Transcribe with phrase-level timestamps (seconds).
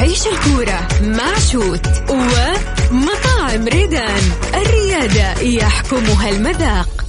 [0.00, 4.22] عيش الكورة مع شوت ومطاعم ريدان.
[4.54, 6.99] الريادة يحكمها المذاق.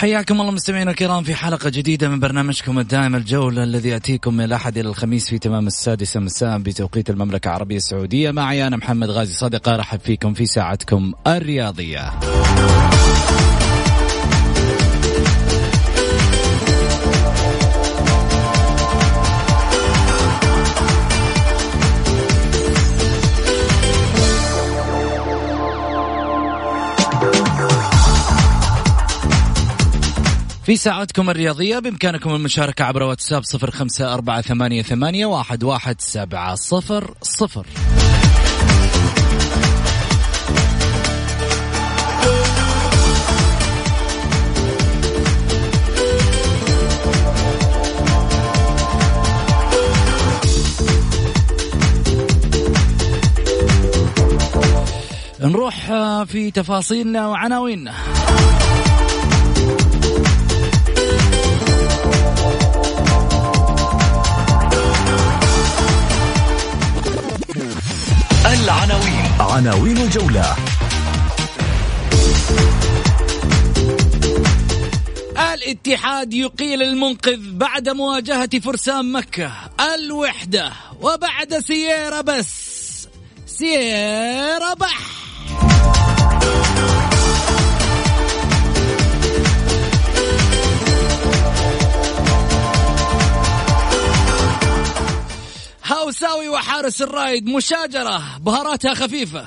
[0.00, 4.78] حياكم الله مستمعينا الكرام في حلقة جديدة من برنامجكم الدائم الجولة الذي يأتيكم من الأحد
[4.78, 8.30] إلى الخميس في تمام السادسة مساء بتوقيت المملكة العربية السعودية.
[8.30, 12.10] معي أنا محمد غازي صدقة أرحب فيكم في ساعتكم الرياضية.
[30.70, 36.54] في ساعتكم الرياضية بإمكانكم المشاركة عبر واتساب صفر خمسة أربعة ثمانية, ثمانية واحد, واحد سبعة
[36.54, 37.66] صفر صفر.
[55.40, 57.92] نروح آه، في تفاصيلنا وعناويننا.
[68.50, 69.24] العناوين.
[69.40, 70.56] عناوين الجولة.
[75.54, 79.52] الاتحاد يقيل المنقذ بعد مواجهة فرسان مكة
[79.94, 83.08] الوحدة وبعد سييرا بس.
[83.46, 85.00] سييرا بح.
[96.00, 99.46] هاوساوي وحارس الرايد مشاجرة بهاراتها خفيفة.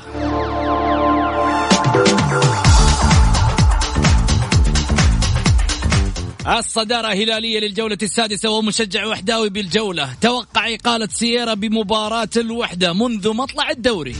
[6.59, 10.13] الصدارة هلالية للجولة السادسة ومشجع وحداوي بالجولة.
[10.21, 14.15] توقع إقالة سييرا بمباراة الوحدة منذ مطلع الدوري.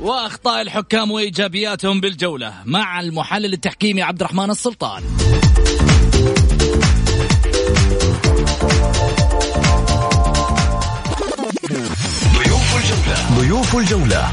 [0.00, 5.02] وأخطاء الحكام وإيجابياتهم بالجولة مع المحلل التحكيمي عبد الرحمن السلطان.
[12.34, 13.40] ضيوف الجولة.
[13.40, 14.32] ضيوف الجولة.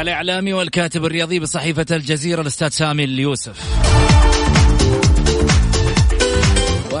[0.00, 3.58] الإعلامي والكاتب الرياضي بصحيفة الجزيرة الأستاذ سامي اليوسف.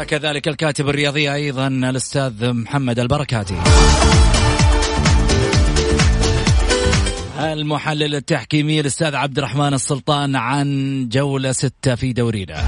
[0.00, 3.54] وكذلك الكاتب الرياضي أيضا الأستاذ محمد البركاتي.
[7.38, 12.64] المحلل التحكيمي الأستاذ عبد الرحمن السلطان عن جولة ستة في دورينا.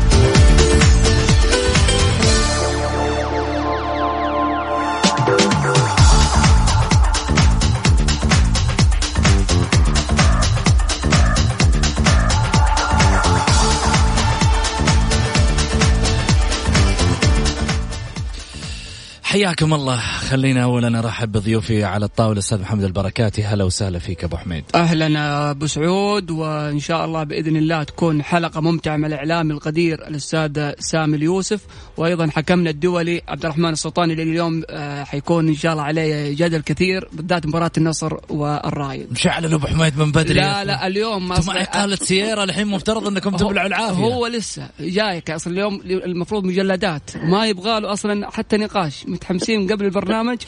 [19.31, 20.01] حياكم الله.
[20.01, 22.33] خلينا اولا ارحب بضيوفي على الطاولة.
[22.33, 24.65] الاستاذ محمد البركاتي هلا وسهلا فيك أبو حميد.
[24.75, 30.73] أهلا أبو سعود وإن شاء الله بإذن الله تكون حلقة ممتعة مع الإعلام القدير الأستاذ
[30.79, 31.61] سامي اليوسف.
[31.97, 36.61] وأيضا حكمنا الدولي عبد الرحمن السلطاني اللي اليوم آه، حيكون إن شاء الله عليه جدل
[36.61, 40.41] كثير بالذات مباراة النصر والرايد مشعل ابو حميد من بدري.
[40.41, 44.05] لا لا اليوم أنتم مع اقاله سيارة الحين مفترض أنكم تبلعوا العافية.
[44.05, 49.05] هو لسه جايك أصلا اليوم المفروض مجلدات ما يبغى له أصلا حتى نقاش.
[49.21, 50.39] متحمسين قبل البرنامج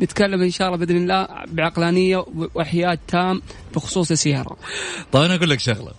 [0.00, 3.42] نتكلم إن شاء الله بإذن الله بعقلانية وحياد تام
[3.74, 4.56] بخصوص السيارة.
[5.12, 5.92] طيب أنا أقول لك شغلة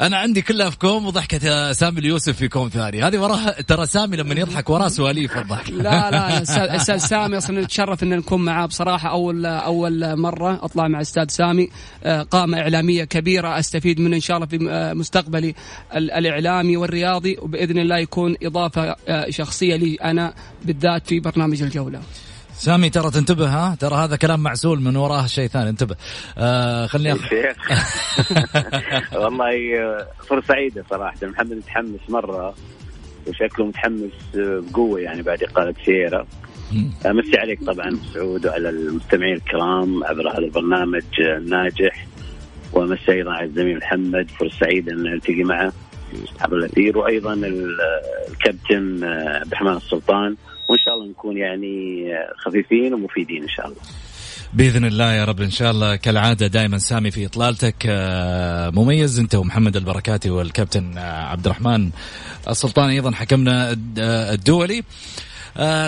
[0.00, 4.16] أنا عندي كلها في كوم وضحكه سامي اليوسف في كوم ثاني هذه وراها ترى سامي
[4.16, 5.70] لما يضحك وراه سواليف الضحك.
[5.88, 6.42] لا لا
[6.76, 9.10] أستاذ سامي أصلا نتشرف إن نكون معاه بصراحة.
[9.10, 11.68] اول أول مرة أطلع مع أستاذ سامي
[12.04, 15.54] آه، قامة إعلامية كبيرة أستفيد منه إن شاء الله في آه، مستقبلي
[15.96, 20.34] الإعلامي والرياضي وبإذن الله يكون إضافة آه، شخصية لي أنا
[20.64, 22.00] بالذات في برنامج الجولة.
[22.58, 25.70] سامي ترى تنتبه ها؟ ترى هذا كلام معسول من وراه شيء ثاني.
[25.70, 25.96] انتبه.
[26.38, 27.32] آه خليني أخ...
[29.22, 31.16] والله آه، فرصة سعيدة صراحة.
[31.22, 32.54] محمد متحمس مرة
[33.26, 36.26] وشكله متحمس بقوة يعني بعد إقالة سييرا
[37.06, 42.06] أمسي عليك طبعا سعود وعلى المستمعين الكرام عبر هذا البرنامج الناجح.
[42.72, 45.72] وأمسي أيضا على الزميل محمد فرصة سعيدة أن نلتقي معه.
[46.40, 47.34] عبر الأثير وأيضا
[48.28, 50.36] الكابتن آه، عبد الرحمن السلطان.
[50.68, 52.04] وإن شاء الله نكون يعني
[52.38, 53.78] خفيفين ومفيدين إن شاء الله.
[54.52, 55.96] بإذن الله يا رب إن شاء الله.
[55.96, 59.18] كالعادة دائما سامي في إطلالتك آه، مميز.
[59.18, 61.90] أنت ومحمد البركاتي والكابتن آه، عبد الرحمن
[62.48, 64.82] السلطان أيضا حكمنا آه، الدولي.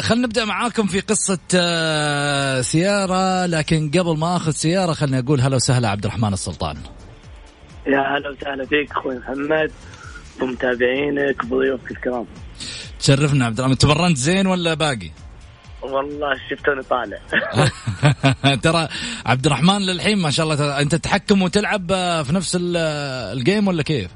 [0.00, 1.38] خلينا نبدأ معاكم في قصة
[2.62, 3.46] سيارة.
[3.46, 6.76] لكن قبل ما أخذ سيارة خليني أقول هلا وسهلا عبد الرحمن السلطان.
[7.86, 9.70] يا هلا وسهلا فيك أخوي محمد.
[10.42, 12.26] ومتابعينك وضيوفك الكرام
[13.00, 15.10] تشرفنا عبد الرحمن تمرنت زين ولا باقي؟
[15.82, 17.18] والله شفتوني طالع
[18.64, 18.88] ترى
[19.26, 21.86] عبد الرحمن للحين ما شاء الله أنت تحكم وتلعب
[22.24, 24.10] في نفس الجيم ولا كيف؟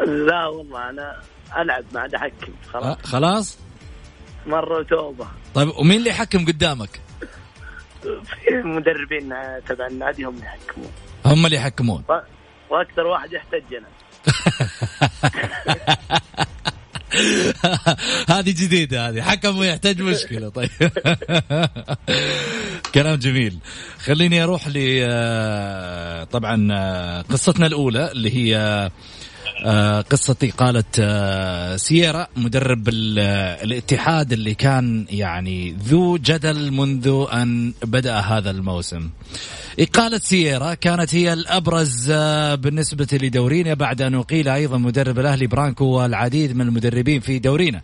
[0.00, 1.20] لا والله أنا
[1.58, 3.58] ألعب ما عاد أحكم خلاص خلاص؟
[4.46, 7.00] مرة توبه طيب ومين اللي يحكم قدامك؟
[8.02, 9.34] في مدربين
[9.68, 10.90] تبع النادي هم اللي يحكمون
[11.26, 12.04] هم اللي يحكمون
[12.70, 13.86] وأكثر واحد يحتج أنا
[18.28, 19.22] هذه جديدة هذه.
[19.22, 20.70] حكم ويحتاج مشكلة طيب.
[22.94, 23.58] كلام جميل.
[23.98, 24.72] خليني أروح ل
[25.02, 28.90] آه، طبعا آه، قصتنا الأولى اللي هي
[29.64, 30.84] آه، قصة إقالة
[31.76, 39.10] سييرا مدرب الاتحاد اللي كان يعني ذو جدل منذ أن بدأ هذا الموسم.
[39.78, 45.84] إقالة سييرا كانت هي الأبرز آه، بالنسبة لدورينا بعد أن أقيل أيضا مدرب الأهلي برانكو
[45.84, 47.80] والعديد من المدربين في دورينا.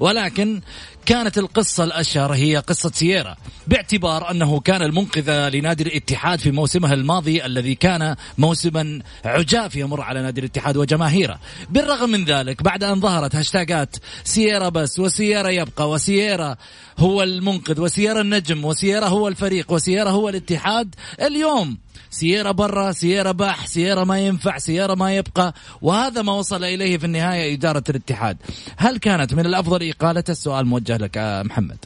[0.00, 0.60] ولكن
[1.06, 3.36] كانت القصة الأشهر هي قصة سييرا
[3.66, 10.22] باعتبار أنه كان المنقذ لنادي الاتحاد في موسمه الماضي الذي كان موسما عجاف يمر على
[10.22, 11.38] نادي الاتحاد وجماهيره.
[11.70, 16.56] بالرغم من ذلك بعد أن ظهرت هاشتاجات سييرا بس وسييرا يبقى وسييرا
[16.98, 21.78] هو المنقذ وسييرا النجم وسييرا هو الفريق وسييرا هو الاتحاد اليوم.
[22.10, 25.54] سيارة برا سيارة بح سيارة ما ينفع سيارة ما يبقى.
[25.82, 28.36] وهذا ما وصل إليه في النهاية إدارة الاتحاد.
[28.76, 31.76] هل كانت من الأفضل إقالة؟ السؤال موجه لك آه، محمد.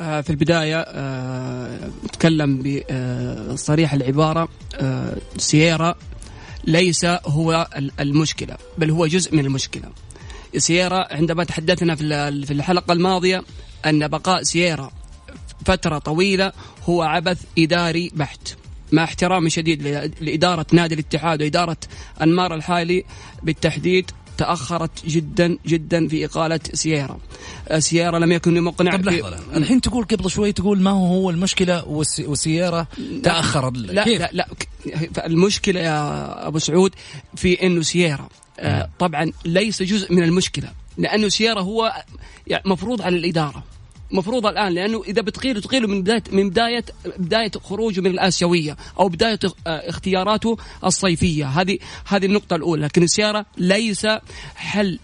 [0.00, 0.86] آه، في البداية
[2.04, 2.62] نتكلم
[3.52, 4.48] بصريح العبارة
[5.36, 5.96] سيارة
[6.64, 7.68] ليس هو
[8.00, 9.84] المشكلة بل هو جزء من المشكلة.
[10.56, 13.44] سيارة عندما تحدثنا في الحلقة الماضية
[13.86, 14.92] أن بقاء سيارة
[15.64, 16.52] فترة طويلة
[16.84, 18.54] هو عبث إداري بحت.
[18.92, 19.82] مع احترامي شديد
[20.20, 21.76] لإدارة نادي الاتحاد وإدارة
[22.22, 23.04] أنمار الحالي
[23.42, 27.18] بالتحديد تأخرت جدا جدا في إقالة سيارة
[27.68, 31.30] آه، سيارة لم يكن مقنع طب لحظة الحين تقول قبل شوي تقول ما هو هو
[31.30, 31.88] المشكلة
[32.26, 32.86] وسيارة
[33.22, 34.46] تأخر؟ لا كيف؟ لا لا
[35.26, 36.94] المشكلة يا أبو سعود
[37.36, 38.88] في أنه سيارة آه نعم.
[38.98, 40.68] طبعا ليس جزء من المشكلة.
[40.98, 42.04] لأنه سيارة هو
[42.46, 43.64] يعني مفروض على الإدارة.
[44.10, 46.84] مفروض الآن لأنه إذا بتقيله تقيله من بدايه من بدايه
[47.18, 51.46] بداية خروجه من الآسيوية أو بداية اختياراته الصيفية.
[51.46, 54.06] هذه هذه النقطة الأولى لكن السيارة ليس
[54.54, 54.98] حل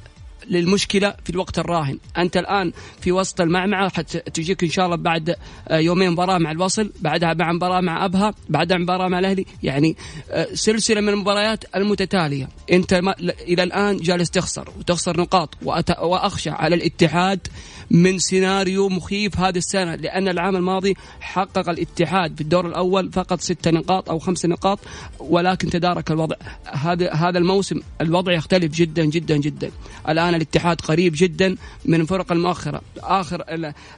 [0.49, 1.99] للمشكلة في الوقت الراهن.
[2.19, 5.35] أنت الآن في وسط المعمعة حتجيك إن شاء الله بعد
[5.69, 9.47] آه، يومين مباراة مع الوصل بعدها مع مباراة مع أبها بعدها مباراة مع الأهلي.
[9.63, 9.97] يعني
[10.31, 12.49] آه، سلسلة من المباريات المتتالية.
[12.73, 15.55] أنت إلى الآن جالس تخسر وتخسر نقاط
[16.03, 17.49] وأخشى على الاتحاد
[17.91, 23.69] من سيناريو مخيف هذه السنة لأن العام الماضي حقق الاتحاد في الدور الأول فقط ست
[23.69, 24.79] نقاط أو خمس نقاط
[25.21, 26.37] ولكن تدارك الوضع.
[26.67, 29.71] هذا هذا الموسم الوضع يختلف جدا جدا جدا.
[30.09, 32.81] الآن الاتحاد قريب جدا من الفرق المؤخرة.
[32.99, 33.45] آخر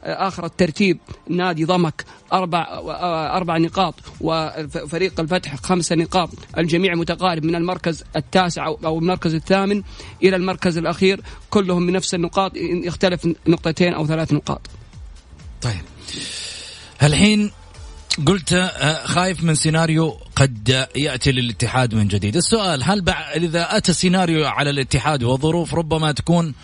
[0.02, 2.66] آخر الترتيب نادي ضمك أربع
[3.36, 6.30] أربع نقاط وفريق الفتح خمس نقاط.
[6.58, 9.82] الجميع متقارب من المركز التاسع أو المركز الثامن
[10.22, 11.20] إلى المركز الأخير.
[11.50, 14.60] كلهم بنفس النقاط يختلف نقطتين أو ثلاث نقاط.
[15.62, 15.80] طيب.
[17.02, 17.50] الحين
[18.26, 24.46] قلت آه، خايف من سيناريو قد يأتي للاتحاد من جديد، السؤال هل إذا أتى سيناريو
[24.46, 26.54] على الاتحاد وظروف ربما تكون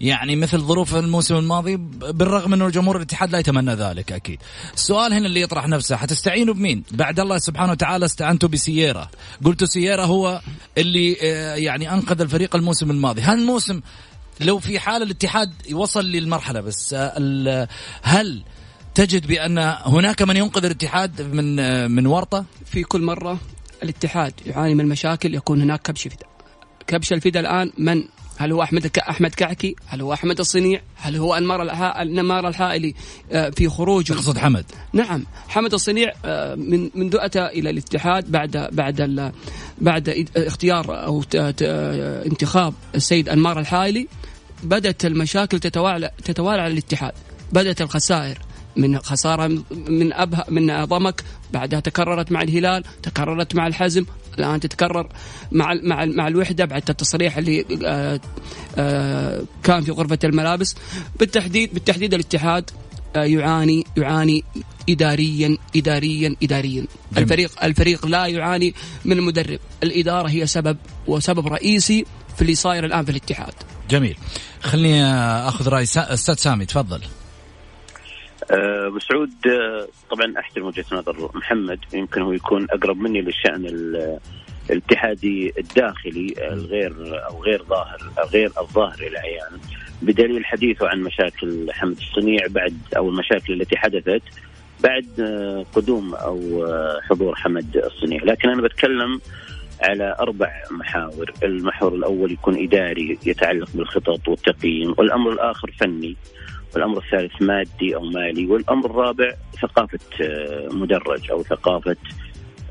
[0.00, 4.38] يعني مثل ظروف الموسم الماضي بالرغم أنه جمهور الاتحاد لا يتمنى ذلك أكيد.
[4.74, 9.08] السؤال هنا اللي يطرح نفسه حتستعينوا بمين؟ بعد الله سبحانه وتعالى استعنتوا بسييرا،
[9.44, 10.40] قلتوا سييرا هو
[10.78, 13.80] اللي آه، يعني أنقذ الفريق الموسم الماضي، هل الموسم
[14.40, 17.68] لو في حال الاتحاد يوصل للمرحلة بس آه،
[18.02, 18.42] هل
[18.96, 21.56] تجد بأن هناك من ينقذ الاتحاد من
[21.90, 23.40] من ورطة؟ في كل مرة
[23.82, 26.26] الاتحاد يعاني من مشاكل يكون هناك كبش فدا.
[26.86, 28.04] كبش الفدا الآن من؟
[28.36, 31.62] هل هو أحمد أحمد كعكي؟ هل هو أحمد الصنيع؟ هل هو أنمار
[32.02, 32.94] النمار الحائلي
[33.32, 38.68] آه، في خروجه؟ تقصد حمد؟ نعم، حمد الصنيع آه، من منذ أتى إلى الاتحاد بعد
[38.72, 39.32] بعد
[39.78, 41.24] بعد اختيار أو
[42.26, 44.08] انتخاب السيد أنمار الحائلي
[44.62, 47.12] بدأت المشاكل تتوالى تتوالى على الاتحاد،
[47.52, 48.45] بدأت الخسائر
[48.76, 49.46] من خسارة
[49.88, 54.04] من أبها من ضمك بعدها تكررت مع الهلال تكررت مع الحزم.
[54.38, 55.08] الآن تتكرر
[55.52, 58.20] مع مع مع الوحدة بعد التصريح اللي آه،
[58.78, 60.74] آه، كان في غرفة الملابس.
[61.20, 62.70] بالتحديد بالتحديد الاتحاد
[63.16, 64.44] آه، يعاني يعاني
[64.88, 66.86] اداريا اداريا اداريا.
[67.12, 67.22] جميل.
[67.24, 72.04] الفريق الفريق لا يعاني من المدرب الإدارة هي سبب وسبب رئيسي
[72.36, 73.54] في اللي صاير الآن في الاتحاد.
[73.90, 74.16] جميل.
[74.60, 75.04] خليني
[75.48, 77.00] آخذ رأي أستاذ سامي تفضل.
[78.50, 81.78] ابو سعود آه، طبعا احترم وجهة نظر محمد.
[81.92, 83.66] يمكن هو يكون أقرب مني للشأن
[84.70, 87.98] الاتحادي الداخلي الغير أو غير ظاهر
[88.32, 89.58] غير الظاهر إلى عيان
[90.02, 94.22] بدليل حديثه عن مشاكل حمد الصنيع بعد أو المشاكل التي حدثت
[94.80, 96.66] بعد آه، قدوم أو
[97.02, 99.20] حضور حمد الصنيع، لكن أنا بتكلم
[99.82, 106.16] على أربع محاور، المحور الأول يكون إداري يتعلق بالخطط والتقييم، والأمر الآخر فني.
[106.76, 111.96] والأمر الثالث مادي أو مالي والأمر الرابع ثقافة آه، مدرج أو ثقافة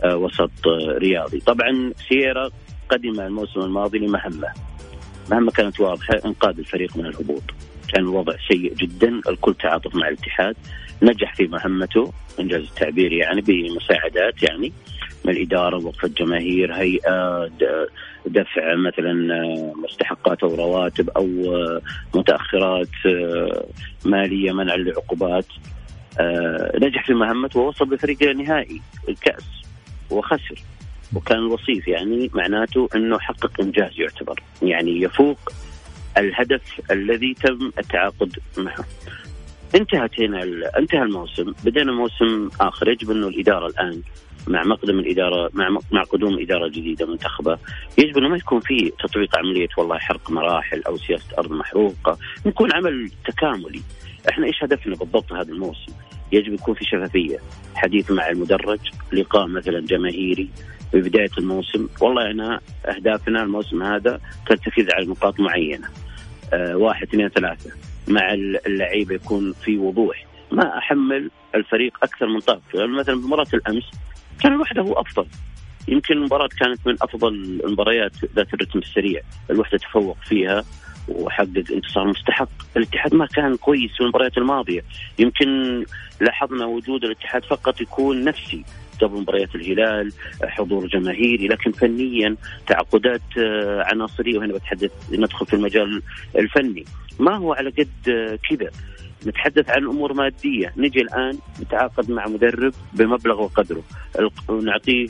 [0.03, 1.39] آه، وسط آه، رياضي.
[1.39, 2.49] طبعا سييرا
[2.89, 4.47] قدم الموسم الماضي لمهمه
[5.31, 7.43] مهمه كانت واضحة إنقاذ الفريق من الهبوط.
[7.87, 10.55] كان الوضع سيء جدا الكل تعاطف مع الاتحاد.
[11.01, 14.71] نجح في مهمته انجاز التعبير يعني بمساعدات يعني
[15.25, 17.49] من الإدارة وقف الجماهير هيئة
[18.25, 21.23] دفع مثلا آه، مستحقات أو رواتب أو
[21.55, 21.81] آه،
[22.15, 23.65] متأخرات آه،
[24.05, 25.45] مالية منع لعقوبات
[26.75, 29.43] نجح في مهمته ووصل بفريق نهائي الكأس
[30.09, 30.63] وخسر
[31.15, 35.39] وكان الوصيف يعني معناته إنه حقق إنجاز يعتبر يعني يفوق
[36.17, 38.85] الهدف الذي تم التعاقد معه.
[39.75, 40.43] انتهت هنا
[40.77, 41.53] انتهى الموسم.
[41.65, 42.89] بدينا موسم آخر.
[42.89, 44.01] يجب أنه الإدارة الآن
[44.47, 47.57] مع مقدم الإدارة مع مع قدوم إدارة جديدة منتخبة
[47.97, 52.17] يجب أنه ما يكون في تطبيق عملية والله حرق مراحل أو سياسة أرض محروقة.
[52.45, 53.81] يكون عمل تكاملي.
[54.29, 55.93] إحنا إيش هدفنا بالضبط هذا الموسم؟
[56.31, 57.37] يجب يكون في شفافية.
[57.75, 58.79] حديث مع المدرج
[59.13, 60.49] لقاء مثلا جماهيري
[60.91, 61.87] في بدايه الموسم.
[62.01, 65.87] والله أنا أهدافنا الموسم هذا ترتكز على نقاط معينة.
[66.53, 67.71] أه واحد اثنين ثلاثة.
[68.07, 70.25] مع اللعيبه يكون في وضوح.
[70.51, 72.61] ما أحمل الفريق أكثر من طرف.
[72.73, 73.83] يعني مثلا بمباراه الأمس
[74.39, 75.25] كان الوحدة هو أفضل.
[75.87, 77.33] يمكن المباراة كانت من أفضل
[77.65, 80.63] المباريات ذات الرتم السريع، الوحدة تفوق فيها
[81.07, 84.81] وحقق انتصار مستحق، الاتحاد ما كان كويس في المباريات الماضية،
[85.19, 85.83] يمكن
[86.21, 88.65] لاحظنا وجود الاتحاد فقط يكون نفسي.
[89.01, 90.11] قبل مباريات الهلال
[90.43, 92.35] حضور جماهيري لكن فنيا
[92.67, 96.01] تعاقدات آه، عناصرية وهنا بتحدث ندخل في المجال
[96.35, 96.85] الفني.
[97.19, 98.71] ما هو على قد آه، كذا؟
[99.27, 100.73] نتحدث عن امور مادية.
[100.77, 103.83] نجي الآن نتعاقد مع مدرب بمبلغ وقدره.
[104.49, 105.07] نعطيه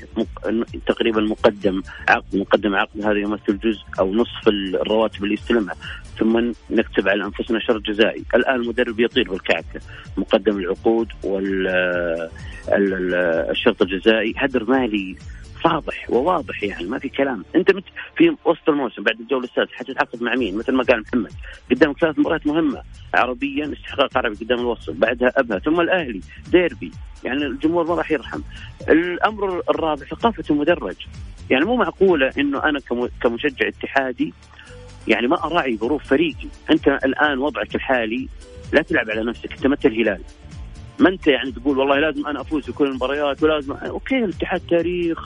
[0.86, 5.76] تقريبا مقدم عقد مقدم عقد هذا يمثل جزء أو نصف الرواتب اللي يستلمها.
[6.20, 8.24] ثم نكتب على أنفسنا شرط جزائي.
[8.36, 9.82] الآن المدرب يطير بالكعكة.
[10.18, 11.62] مقدم العقود والشرط
[13.82, 14.34] الجزائي.
[14.38, 15.16] هدر مالي
[15.65, 17.45] واضح وواضح يعني ما في كلام.
[17.55, 17.84] أنت مت
[18.17, 21.31] في وسط الموسم بعد الجولة السادسة حتتعاقد مع مين؟ مثل ما قال محمد
[21.72, 22.81] قدامك ثلاث مباريات مهمة
[23.13, 26.91] عربيا استحقاق عربي قدام الوسط بعدها أبها ثم الأهلي ديربي.
[27.24, 28.41] يعني الجمهور ما راح يرحم.
[28.89, 30.95] الأمر الرابع ثقافة المدرج.
[31.50, 32.79] يعني مو معقولة إنه أنا
[33.22, 34.34] كمشجع اتحادي
[35.07, 36.48] يعني ما أراعي ظروف فريقي.
[36.72, 38.27] أنت الآن وضعك الحالي
[38.74, 40.22] لا تلعب على نفسك أنت مثل الهلال؟
[41.00, 45.25] ما أنت يعني تقول والله لازم أنا أفوز في كل المباريات ولازم أوكي الاتحاد تاريخ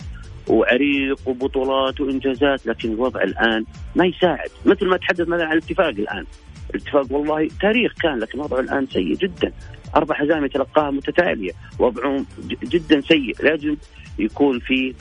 [0.50, 3.65] وعريق وبطولات وإنجازات لكن الوضع الآن
[3.96, 4.50] ما يساعد.
[4.65, 6.25] مثل ما تحدث مثلا عن الاتفاق الآن.
[6.70, 9.51] الاتفاق والله تاريخ كان لكن وضعه الآن سيء جدا.
[9.96, 11.51] أربع حزام يتلقاها متتالية.
[11.79, 12.25] وضعهم
[12.63, 13.36] جدا سيء.
[13.44, 13.75] لازم
[14.20, 14.94] يكون في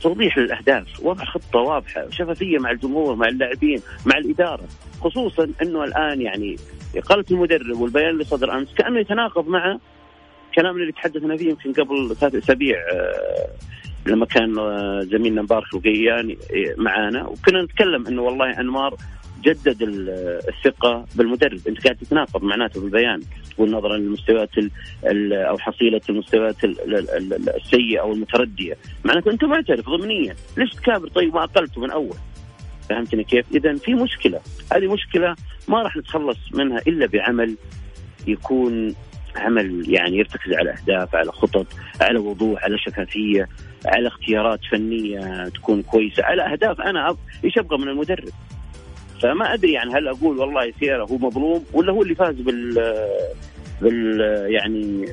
[0.00, 4.64] توضيح للاهداف وضع خطة واضحة شفافية مع الجمهور مع اللاعبين مع الإدارة.
[5.00, 6.56] خصوصا إنه الآن يعني
[6.96, 9.78] إقالة المدرب والبيان اللي صدر أمس كأنه يتناقض مع
[10.54, 13.50] كلامنا اللي تحدثنا فيه يمكن قبل ثلاث أسابيع آه،
[14.06, 16.36] لما كان آه، زميلنا مبارك الغيان
[16.76, 17.26] معانا.
[17.26, 18.96] وكنا نتكلم إنه والله انمار
[19.44, 19.76] جدد
[20.48, 21.60] الثقة بالمدرب.
[21.68, 24.50] أنت قاعد تتناقض معناته بالبيان تقول للمستويات
[25.32, 28.76] أو حصيلة المستويات السيئة أو المتردية.
[29.04, 30.34] معناته أنت معترف ضمنيا.
[30.56, 32.16] ليش تكابر؟ طيب ما اقلته من أول.
[32.88, 34.40] فهمتني كيف؟ اذا في مشكلة،
[34.72, 35.36] هذه مشكلة
[35.68, 37.56] ما راح نتخلص منها إلا بعمل
[38.26, 38.94] يكون
[39.36, 41.66] عمل يعني يرتكز على أهداف، على خطط،
[42.00, 43.48] على وضوح، على شفافية،
[43.86, 48.28] على اختيارات فنية تكون كويسة، على أهداف أنا إيش أبغى من المدرب؟
[49.22, 52.74] فما أدري يعني هل أقول والله سيارة هو مظلوم ولا هو اللي فاز بال
[53.80, 55.06] بال يعني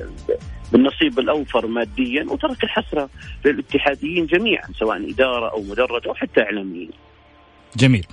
[0.72, 3.08] بالنصيب الأوفر ماديا وترك الحسرة
[3.44, 6.90] للاتحاديين جميعا سواء إدارة أو مدرج أو حتى إعلاميين.
[7.76, 8.06] جميل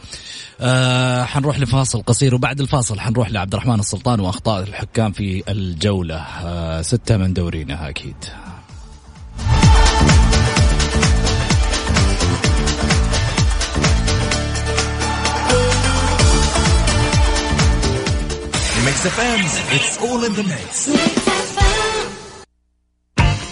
[0.61, 6.81] آه حنروح لفاصل قصير وبعد الفاصل حنروح لعبد الرحمن السلطان وأخطاء الحكام في الجولة آه
[6.81, 8.15] ستة من دورينا أكيد
[19.05, 19.45] FM
[19.75, 20.89] it's all in the mix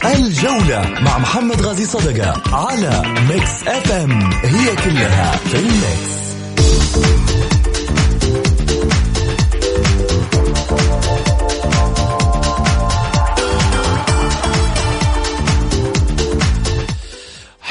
[0.06, 6.14] الجولة مع محمد غازي صدقة على Mix FM هي كلها في ال mix.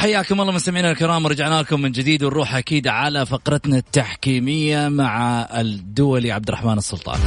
[0.03, 6.33] حياكم الله مستمعينا الكرام ورجعنا لكم من جديد ونروح أكيد على فقرتنا التحكيمية مع الدولي
[6.33, 7.21] عبد الرحمن السلطان.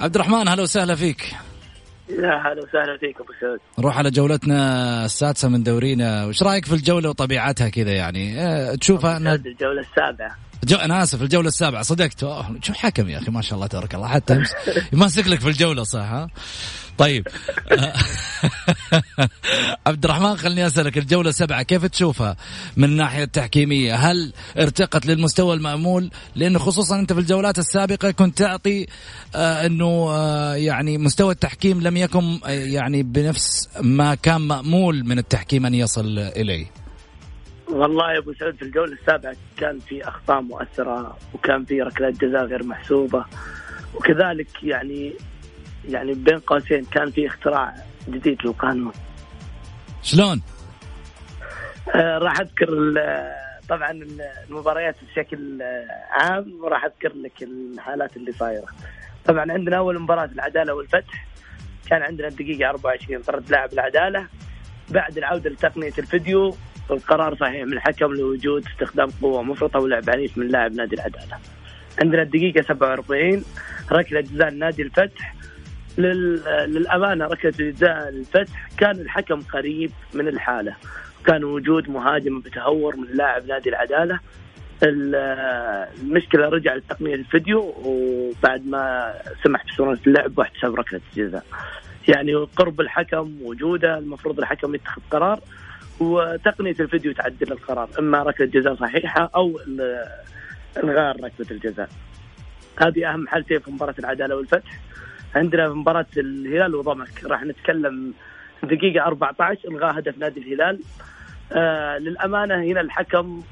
[0.00, 1.34] عبد الرحمن هلا وسهلا فيك.
[2.08, 3.58] يا هلا وسهلا فيك أبو سعود.
[3.78, 9.16] نروح على جولتنا السادسة من دورينا، وش رأيك في الجولة وطبيعتها كذا يعني؟ أه تشوفها
[9.16, 9.26] أن...
[9.26, 10.36] الجولة السابعة.
[10.64, 12.20] جو أنا آسف الجولة السابعة صدقت
[12.62, 14.42] شوف حكم يا أخي ما شاء الله تبارك الله حتى
[14.92, 16.28] يمسك لك في الجولة صح ها
[17.00, 17.28] طيب
[19.86, 22.36] عبد الرحمن خليني أسألك الجولة سبعة كيف تشوفها
[22.76, 28.86] من الناحية التحكيمية؟ هل ارتقت للمستوى المأمول؟ لأنه خصوصا أنت في الجولات السابقة كنت تعطي
[29.34, 35.18] آه إنه آه يعني مستوى التحكيم لم يكن آه يعني بنفس ما كان مأمول من
[35.18, 36.66] التحكيم أن يصل إليه.
[37.68, 42.44] والله يا أبو سعود في الجولة السابعة كان في أخطاء مؤثرة وكان في ركلات جزاء
[42.44, 43.24] غير محسوبة
[43.94, 45.12] وكذلك يعني
[45.88, 47.74] يعني بين قوسين كان في اختراع
[48.08, 48.92] جديد للقانون
[50.02, 50.42] شلون؟
[51.94, 52.68] آه راح أذكر
[53.68, 53.90] طبعا
[54.48, 55.62] المباريات بشكل
[56.10, 58.66] عام وراح أذكر لك الحالات اللي صايرة.
[59.24, 61.26] طبعا عندنا أول مباراة العدالة والفتح
[61.90, 64.26] كان عندنا الدقيقة 24 طرد لاعب العدالة
[64.88, 66.56] بعد العودة لتقنية الفيديو
[66.90, 71.38] القرار صحيح من الحكم لوجود استخدام قوة مفرطة ولعب عنيف من لاعب نادي العدالة.
[72.02, 73.44] عندنا الدقيقة 47
[73.92, 75.34] ركلة جزاء نادي الفتح
[75.98, 80.76] للأمانة ركلة جزاء الفتح كان الحكم قريب من الحالة.
[81.26, 84.20] كان وجود مهاجم بتهور من لاعب نادي العدالة.
[84.82, 91.44] المشكلة رجع لتقنية الفيديو وبعد ما سمح بصورة اللعب واحتساب ركلة الجزاء.
[92.08, 95.40] يعني قرب الحكم وجوده المفروض الحكم يتخذ قرار
[96.00, 97.88] وتقنية الفيديو تعدل القرار.
[97.98, 99.60] إما ركلة جزاء صحيحة أو
[100.76, 101.88] الغاء ركلة الجزاء.
[102.78, 104.80] هذه أهم حالتين في مباراة العدالة والفتح.
[105.34, 108.14] عندنا مباراة الهلال وضمك راح نتكلم
[108.62, 110.80] دقيقة 14 الغاء هدف نادي الهلال.
[111.52, 113.42] آه للأمانة هنا الحكم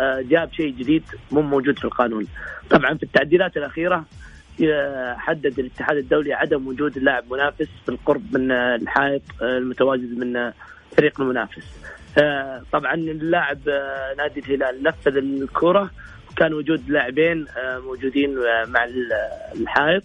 [0.00, 2.26] آه جاب شيء جديد مو موجود في القانون.
[2.70, 4.04] طبعا في التعديلات الأخيرة
[4.64, 10.52] آه، حدد الاتحاد الدولي عدم وجود لاعب منافس بالقرب من الحائط آه، المتواجد من
[10.96, 11.66] فريق المنافس.
[12.18, 13.58] آه، طبعا اللاعب
[14.18, 15.90] نادي الهلال نفذ الكرة
[16.30, 17.46] وكان وجود لاعبين
[17.84, 18.34] موجودين
[18.66, 18.88] مع
[19.54, 20.02] الحائط.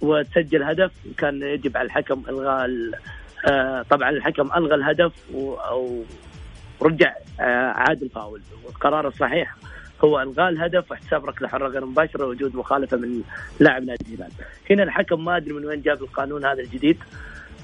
[0.00, 2.70] وتسجل هدف وكان يجب على الحكم إلغاء
[3.46, 6.02] آه، طبعا الحكم ألغى الهدف أو
[6.82, 9.56] رجع آه، عاد الفاول والقرار الصحيح
[10.04, 13.22] هو إلغاء الهدف واحتساب ركلة حرة غير مباشرة وجود مخالفة من
[13.60, 14.30] لاعب نادي الهلال.
[14.70, 16.98] هنا الحكم ما أدري من وين جاب القانون هذا الجديد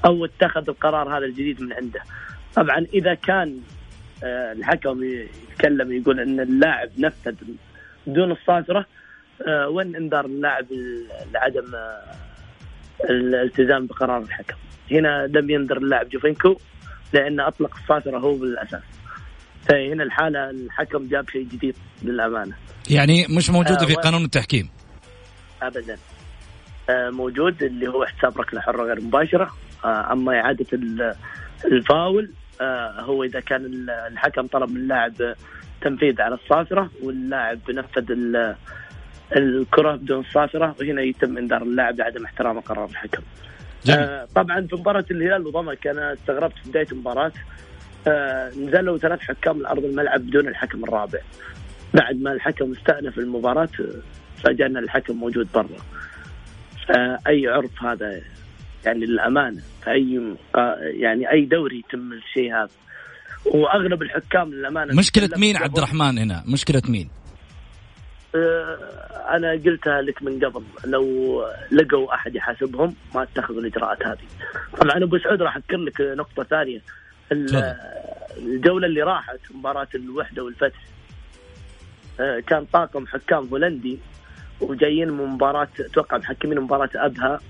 [0.06, 2.00] أو اتخذ القرار هذا الجديد من عنده.
[2.54, 3.60] طبعا إذا كان
[4.24, 7.34] آه، الحكم يتكلم يقول إن اللاعب نفذ
[8.06, 8.86] بدون الصافره
[9.68, 10.66] وين انذار اللاعب
[11.34, 11.64] لعدم
[13.10, 14.56] الالتزام بقرار الحكم.
[14.90, 16.56] هنا لم ينذر اللاعب جوفينكو
[17.12, 18.82] لأنه أطلق الصافرة هو بالأساس.
[19.68, 22.54] فهنا الحالة الحكم جاب شيء جديد للأمانة.
[22.90, 24.70] يعني مش موجودة آه في قانون التحكيم.
[25.62, 25.96] أبدا.
[26.90, 29.54] آه موجود اللي هو احتساب ركلة حرة غير مباشرة.
[29.84, 30.66] آه أما إعادة
[31.64, 35.12] الفاول آه هو إذا كان الحكم طلب من اللاعب
[35.80, 38.12] تنفيذ على الصافرة واللاعب نفذ
[39.36, 43.22] الكرة بدون صافرة وهنا يتم إنذار اللاعب بعدم احترام قرار الحكم.
[43.90, 47.32] آه طبعا في مباراة الهلال وضمك أنا استغربت في بداية المباراة.
[48.06, 51.18] آه نزلوا ثلاث حكام أرض الملعب بدون الحكم الرابع.
[51.94, 53.68] بعد ما الحكم استأنف المباراة
[54.44, 55.78] فاجأنا الحكم موجود برا.
[56.96, 58.20] آه أي عرف هذا؟
[58.86, 60.34] يعني للأمانة في أي
[60.80, 62.68] يعني أي دوري يتم الشيء هذا.
[63.44, 67.23] وأغلب الحكام للأمانة مشكلة مين عبد الرحمن هنا؟ مشكلة مين؟ آه،
[69.30, 74.26] أنا قلتها لك من قبل لو لقوا أحد يحاسبهم ما اتخذوا الإجراءات هذه.
[74.80, 76.80] طبعا أبو سعود راح أذكر لك نقطة ثانية.
[78.38, 80.80] الجولة اللي راحت مباراة الوحدة والفتح
[82.20, 83.98] آه، كان طاقم حكام هولندي
[84.60, 87.40] وجايين من مباراة أتوقع محكمين مباراة أبها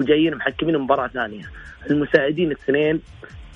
[0.00, 1.50] وجايين محكمين مباراة ثانية.
[1.90, 3.00] المساعدين الاثنين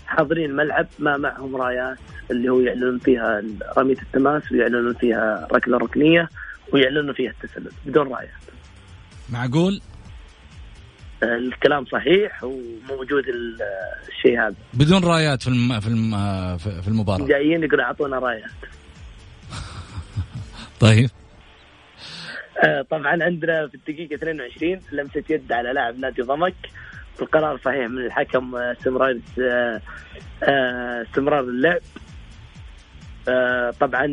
[0.06, 1.98] حاضرين الملعب ما معهم رايات
[2.30, 3.42] اللي هو يعلنون فيها
[3.78, 6.28] رمية التماس ويعلنون فيها ركلة ركنية.
[6.72, 8.30] ويعلنوا فيها التسلل بدون رايات.
[9.30, 9.80] معقول؟
[11.22, 13.24] الكلام صحيح وموجود
[14.09, 14.54] الشيء هذا.
[14.74, 15.80] بدون رايات في الم...
[15.80, 16.16] في الم...
[16.59, 17.26] في المباراة.
[17.26, 18.50] جايين يقولوا أعطونا رايات.
[20.80, 21.11] طيب.
[22.64, 26.54] آه، طبعا عندنا في الدقيقة 22 لمسة يد على لاعب نادي ضمك
[27.22, 29.20] القرار صحيح من الحكم آه، استمرار
[30.42, 31.80] آه، استمرار اللعب
[33.80, 34.06] طبعا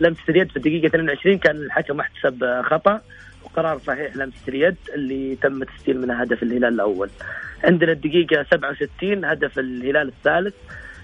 [0.00, 3.00] لمسة اليد في الدقيقة 22 كان الحكم احتسب خطأ
[3.44, 7.10] وقرار صحيح لمسة اليد اللي تم تسجيل منها هدف الهلال الأول.
[7.64, 10.54] عندنا الدقيقة 67 هدف الهلال الثالث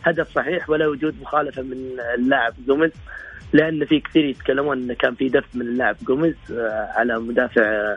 [0.04, 2.90] هدف صحيح ولا وجود مخالفة من اللاعب جوميز
[3.52, 6.34] لأن في كثير يتكلمون انه كان في دف من اللاعب جوميز
[6.96, 7.96] على مدافع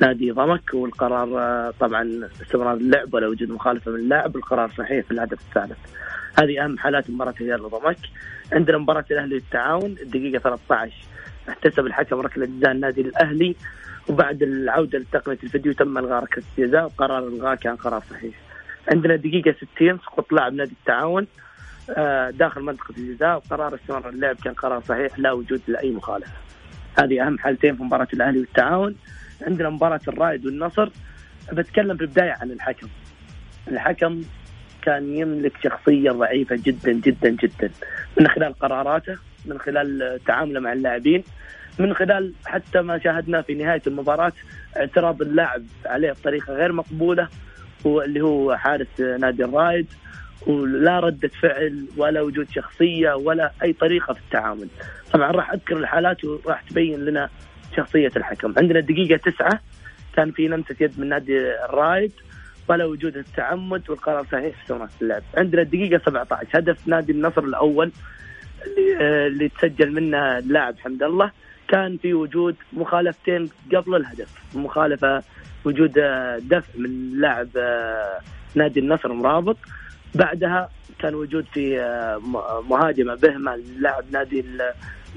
[0.00, 1.28] نادي ضمك والقرار
[1.80, 5.78] طبعا استمرار اللعب ولا وجود مخالفة من اللاعب القرار صحيح في الهدف الثالث.
[6.38, 7.96] هذه أهم حالات مباراة الهلال وضمك.
[8.52, 10.92] عندنا مباراة الأهلي والتعاون الدقيقة 13
[11.48, 13.56] احتسب الحكم ركلة جزاء النادي الأهلي
[14.08, 18.34] وبعد العودة لتقنية الفيديو تم إلغاء ركلة الجزاء وقرار إلغاء كان قرار صحيح.
[18.92, 21.26] عندنا الدقيقه 60 سقوط لاعب نادي التعاون
[21.90, 26.32] آه، داخل منطقة الجزاء وقرار استمرار اللعب كان قرار صحيح لا وجود لأي مخالفة.
[26.98, 28.96] هذه أهم حالتين في مباراة الأهلي والتعاون.
[29.42, 30.88] عندنا مباراة الرائد والنصر
[31.52, 32.88] بتكلم في البداية عن الحكم
[33.68, 34.22] الحكم
[34.86, 37.70] كان يملك شخصية ضعيفة جدا جدا جدا.
[38.20, 41.24] من خلال قراراته من خلال تعامله مع اللاعبين
[41.78, 44.32] من خلال حتى ما شاهدناه في نهاية المباراة
[44.76, 47.28] اعتراض اللاعب عليه بطريقة غير مقبولة
[47.84, 49.86] واللي هو حارس نادي الرائد
[50.46, 54.68] ولا ردة فعل ولا وجود شخصية ولا أي طريقة في التعامل.
[55.12, 57.28] طبعا راح أذكر الحالات وراح تبين لنا
[57.76, 58.54] شخصية الحكم.
[58.56, 59.60] عندنا الدقيقه تسعة
[60.16, 62.12] كان في لمسه يد من نادي الرايد
[62.68, 65.22] ولا وجود التعمد والقرار صحيح في سنة اللعب.
[65.36, 67.92] عندنا الدقيقة 17 هدف نادي النصر الأول
[68.66, 71.30] اللي, آه، اللي تسجل منه اللاعب حمد الله.
[71.68, 74.28] كان في وجود مخالفتين قبل الهدف.
[74.54, 75.22] مخالفة
[75.64, 78.20] وجود آه، دفع من لاعب آه،
[78.54, 79.56] نادي النصر مرابط.
[80.14, 81.78] بعدها كان وجود في
[82.70, 84.44] مهاجمة بهمة لاعب نادي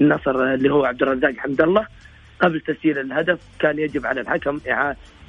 [0.00, 1.86] النصر اللي هو عبد الرزاق حمد الله.
[2.40, 4.60] قبل تسجيل الهدف كان يجب على الحكم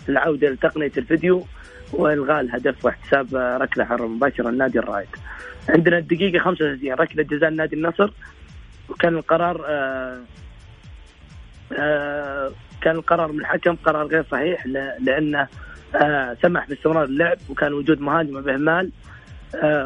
[0.09, 1.45] إعادة العودة لتقنية الفيديو
[1.93, 5.07] وإلغاء الهدف واحتساب ركلة حرة مباشرة لنادي الرائد.
[5.69, 8.11] عندنا الدقيقة 35 ركلة جزاء نادي النصر
[8.89, 10.19] وكان القرار آه
[11.79, 14.65] آه كان القرار من الحكم قرار غير صحيح
[14.99, 15.47] لأنه
[15.95, 18.91] آه سمح باستمرار اللعب وكان وجود مهاجمه بإهمال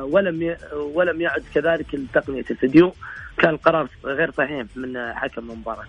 [0.02, 2.94] ولم ولم يعد كذلك لتقنية الفيديو
[3.38, 5.86] كان القرار غير صحيح من حكم المباراة.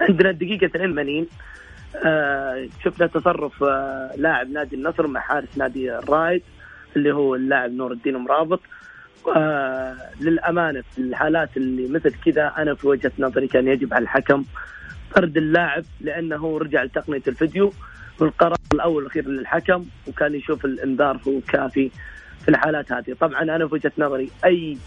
[0.00, 1.26] عندنا الدقيقة 82 آه
[2.84, 6.42] شفنا تصرف آه لاعب نادي النصر مع حارس نادي الرايد
[6.96, 8.60] اللي هو اللاعب نور الدين مرابط.
[9.36, 14.44] آه للأمانة في الحالات اللي مثل كذا أنا في وجهة نظري كان يجب على الحكم
[15.14, 17.72] طرد اللاعب لأنه رجع لتقنية الفيديو
[18.20, 21.90] والقرار الأول والأخير للحكم وكان يشوف الإنذار هو كافي
[22.42, 23.12] في الحالات هذه.
[23.20, 24.78] طبعا أنا في وجهة نظري أي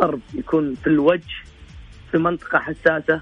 [0.00, 1.34] ضرب يكون في الوجه
[2.10, 3.20] في منطقة حساسة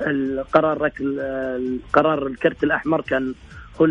[0.00, 3.34] القرار القرار الكرت الأحمر كان
[3.80, 3.84] هو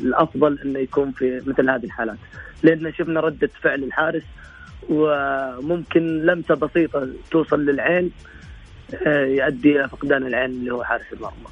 [0.00, 2.16] الأفضل إنه يكون في مثل هذه الحالات.
[2.62, 4.22] لأن شفنا ردة فعل الحارس
[4.88, 8.10] وممكن لمسة بسيطة توصل للعين
[9.06, 11.48] آه، يؤدي إلى فقدان العين اللي هو حارس المرمى.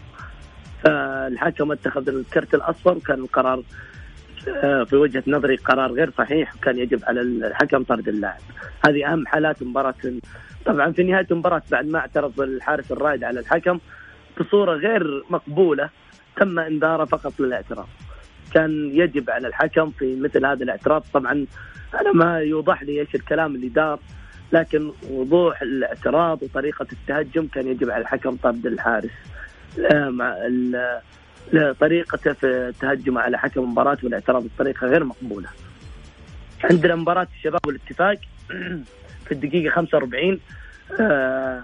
[0.84, 3.62] فالحكم اتخذ الكرت الأصفر وكان القرار
[4.48, 8.40] آه، في وجهة نظري قرار غير صحيح وكان يجب على الحكم طرد اللاعب.
[8.86, 9.94] هذه أهم حالات مباراة
[10.66, 13.78] طبعا في نهاية المباراة بعد ما اعترض الحارس الرائد على الحكم
[14.40, 15.90] بصورة غير مقبولة
[16.36, 17.88] تم إنذاره فقط للاعتراض.
[18.54, 21.04] كان يجب على الحكم في مثل هذا الاعتراض.
[21.14, 21.46] طبعا
[22.00, 23.98] أنا ما يوضح لي إيش الكلام اللي دار
[24.52, 29.10] لكن وضوح الاعتراض وطريقة التهجم كان يجب على الحكم طرد الحارس.
[29.90, 30.36] مع
[31.80, 35.48] طريقته في التهجم على حكم المباراة والاعتراض بطريقة غير مقبولة.
[36.64, 38.18] عندنا مباراة الشباب والاتفاق
[39.30, 40.40] في الدقيقة 45
[41.00, 41.62] آه،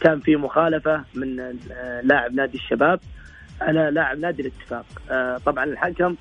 [0.00, 3.00] كان في مخالفة من آه، لاعب نادي الشباب.
[3.60, 4.84] على لاعب نادي الاتفاق.
[5.10, 6.16] آه، طبعا الحكم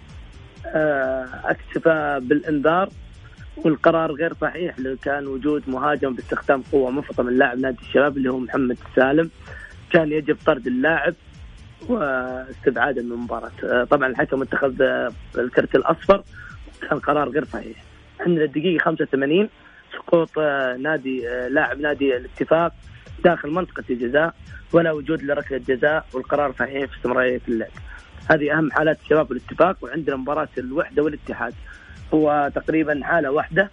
[1.45, 2.89] اكتفى بالإنذار
[3.57, 8.29] والقرار غير صحيح لو كان وجود مهاجم باستخدام قوة مفرطة من لاعب نادي الشباب اللي
[8.31, 9.29] هو محمد السالم
[9.91, 11.13] كان يجب طرد اللاعب
[11.89, 13.83] واستبعاده من المباراة.
[13.83, 14.81] طبعا الحكم اتخذ
[15.37, 16.23] الكرت الأصفر
[16.89, 17.77] كان قرار غير صحيح.
[18.19, 19.49] عندنا الدقيقة 85
[19.93, 22.73] سقوط آه، نادي لاعب نادي الاتفاق
[23.23, 24.33] داخل منطقة الجزاء
[24.73, 27.69] ولا وجود لركلة جزاء والقرار صحيح في استمرارية اللعب.
[28.31, 31.53] هذه أهم حالات الشباب والاتفاق وعندنا مباراة الوحدة والاتحاد.
[32.13, 33.69] هو تقريبا حالة واحدة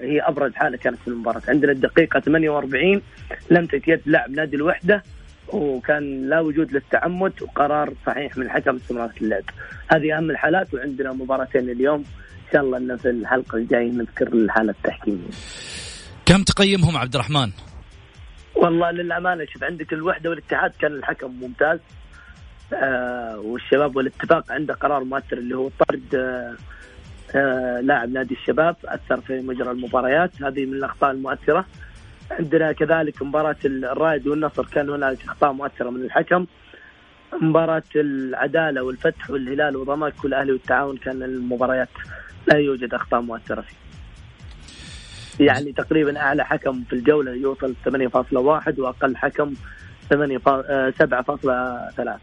[0.00, 1.42] هي أبرز حالة كانت في المباراة.
[1.48, 3.02] عندنا الدقيقة 48
[3.50, 5.02] لمسة يد لاعب نادي الوحدة
[5.48, 9.42] وكان لا وجود للتعمد وقرار صحيح من حكم استمرار اللعب.
[9.88, 12.04] هذه أهم الحالات وعندنا مباراتين اليوم
[12.52, 15.30] شاء الله إنه في الحلقة الجاية نذكر الحالة التحكيمية.
[16.26, 17.50] كم تقيمهم عبد الرحمن؟
[18.54, 21.78] والله للأمانة شوف عندك الوحدة والاتحاد كان الحكم ممتاز.
[22.72, 26.54] آه والشباب والاتفاق عنده قرار مؤثر اللي هو طرد آه
[27.34, 30.42] آه لاعب نادي الشباب أثر في مجرى المباريات.
[30.42, 31.66] هذه من الأخطاء المؤثرة.
[32.30, 36.46] عندنا كذلك مباراة الرائد والنصر كان هناك أخطاء مؤثرة من الحكم.
[37.42, 41.88] مباراة العدالة والفتح والهلال وضمك والأهلي والتعاون كان المباريات
[42.46, 43.74] لا يوجد أخطاء مؤثرة فيه.
[45.40, 49.54] يعني تقريبا أعلى حكم في الجولة يوصل 8.1 وأقل حكم
[50.10, 52.20] 7.3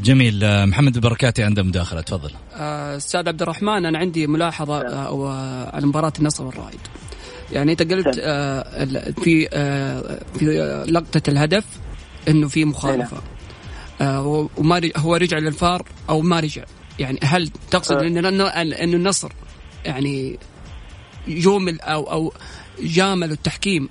[0.00, 0.44] جميل.
[0.44, 2.30] آه، محمد البركاتي عنده مداخلة تفضل.
[2.54, 6.80] آه، أستاذ عبد الرحمن أنا عندي ملاحظة آه، على مباراة النصر والرائد.
[7.52, 10.46] يعني أنت قلت آه في آه في
[10.88, 11.64] لقطة الهدف
[12.28, 13.16] إنه في مخالفة.
[14.00, 16.64] آه وما هو رجع للفار أو ما رجع.
[16.98, 18.06] يعني هل تقصد آه.
[18.06, 19.32] انه انه النصر
[19.84, 20.38] يعني
[21.28, 22.32] جومل أو أو
[22.80, 23.88] جاملوا التحكيم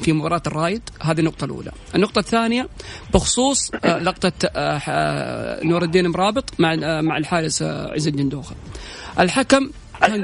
[0.00, 1.72] في مباراة الرايد هذه النقطة الأولى.
[1.94, 2.68] النقطة الثانية
[3.14, 8.56] بخصوص آه، لقطة آه، نور الدين مرابط مع مع الحارس عز الدين دوخة.
[9.20, 10.22] الحكم كان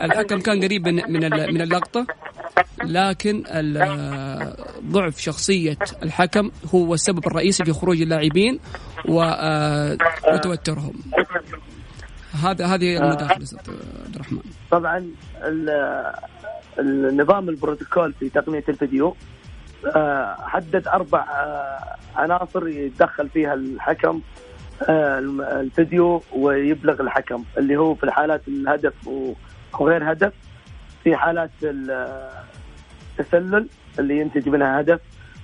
[0.00, 1.02] الحكم كان قريب من
[1.54, 2.06] من اللقطة
[2.84, 3.42] لكن
[4.84, 8.60] ضعف شخصية الحكم هو السبب الرئيسي في خروج اللاعبين
[9.08, 9.96] آه،
[10.32, 10.94] وتوترهم.
[12.44, 13.46] هذا هذه المداخلة
[14.06, 14.40] عبد الرحمن.
[14.70, 15.10] طبعا
[16.78, 19.16] النظام البروتوكول في تقنية الفيديو
[19.96, 24.20] آه، حدد أربع آه، عناصر يتدخل فيها الحكم.
[24.88, 27.44] الفيديو ويبلغ الحكم.
[27.58, 28.94] اللي هو في الحالات الهدف
[29.80, 30.32] وغير هدف
[31.04, 35.00] في حالات التسلل اللي ينتج منها هدف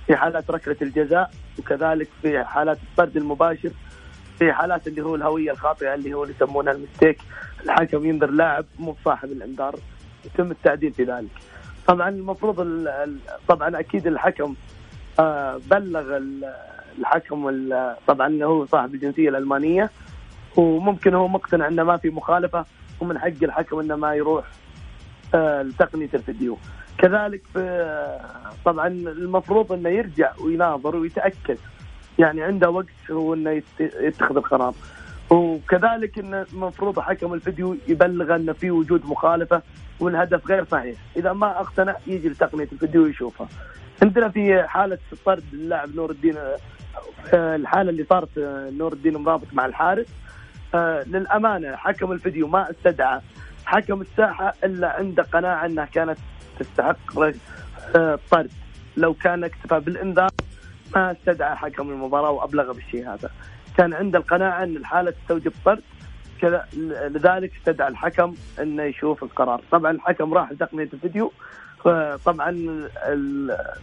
[0.07, 3.71] في حالات ركلة الجزاء وكذلك في حالات الطرد المباشر
[4.39, 7.21] في حالات اللي هو الهوية الخاطئة اللي هو اللي يسمونها المستيك.
[7.63, 9.75] الحكم ينذر لاعب مو صاحب الانذار
[10.25, 11.29] يتم التعديل في ذلك.
[11.87, 12.87] طبعا المفروض
[13.47, 14.55] طبعا أكيد الحكم
[15.19, 16.19] آه، بلغ
[16.99, 17.69] الحكم
[18.07, 19.89] طبعا هو صاحب الجنسية الألمانية.
[20.55, 22.65] وممكن هو مقتنع إنه ما في مخالفة
[22.99, 24.45] ومن حق الحكم إنه ما يروح
[25.35, 26.57] آه، لتقنية الفيديو.
[26.97, 31.57] كذلك في آه، طبعا المفروض إنه يرجع ويناظر ويتأكد.
[32.19, 34.73] يعني عنده وقت هو إنه يتخذ القرار.
[35.29, 39.61] وكذلك انه المفروض حكم الفيديو يبلغ إنه في وجود مخالفة
[39.99, 40.95] والهدف غير صحيح.
[41.17, 43.47] إذا ما أقتنع يجي لتقنية الفيديو ويشوفها
[44.01, 46.35] عندنا في حالة طرد اللاعب نور الدين
[47.33, 50.07] آه، الحالة اللي صارت آه، نور الدين مرابط مع الحارس.
[50.75, 53.21] آه، للأمانة حكم الفيديو ما استدعى.
[53.65, 56.17] حكم الساحة إلا عنده قناعة إنها كانت
[56.59, 56.97] تستحق
[58.31, 58.51] طرد.
[58.97, 60.29] لو كان اكتفى بالإنذار
[60.95, 63.29] ما استدعى حكم المباراة وأبلغ بالشيء هذا.
[63.77, 65.83] كان عنده القناعة إن الحالة تستوجب طرد.
[66.83, 69.61] لذلك استدعى الحكم إنه يشوف القرار.
[69.71, 71.31] طبعا الحكم راح لتقنيه الفيديو.
[72.25, 72.51] طبعا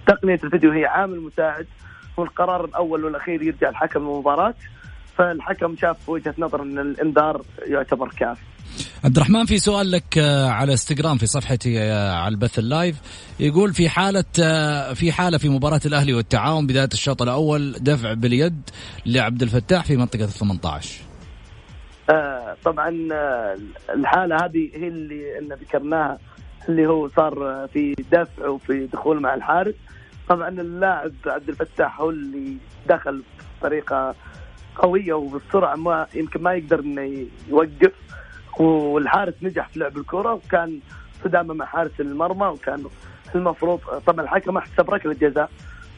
[0.07, 1.67] تقنية الفيديو هي عامل مساعد
[2.17, 4.55] والقرار الأول والأخير يرجع لحكم المباراه
[5.19, 8.43] فالحكم شاف وجهة نظر إن الإنذار يعتبر كافي
[9.05, 12.97] عبد الرحمن في سؤال لك آه، على إنستغرام في صفحتي آه، على البث ال live.
[13.41, 18.71] يقول في حالة آه، في حالة في مباراة الأهلي والتعاون بداية الشوط الأول دفع باليد
[19.07, 21.01] لعبد الفتاح في منطقة ال 18
[22.11, 22.89] آه طبعا
[23.95, 26.19] الحالة هذه هي اللي ذكرناها
[26.69, 29.75] اللي هو صار في دفع وفي دخول مع الحارس.
[30.29, 32.57] طبعا اللاعب عبد الفتاح هو اللي
[32.89, 33.23] دخل
[33.61, 34.15] بطريقة
[34.77, 37.93] قوية وبالسرعه ما يمكن ما يقدر إنه يوقف.
[38.61, 40.81] والحارس نجح في لعب الكرة وكان
[41.25, 42.85] صدامة مع حارس المرمى وكان
[43.35, 45.51] المفروض طبعا الحكم احتسب ركلة جزاء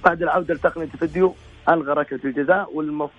[0.04, 1.34] بعد العودة لتقنية الفيديو
[1.68, 3.10] ألغى ركلة الجزاء والمف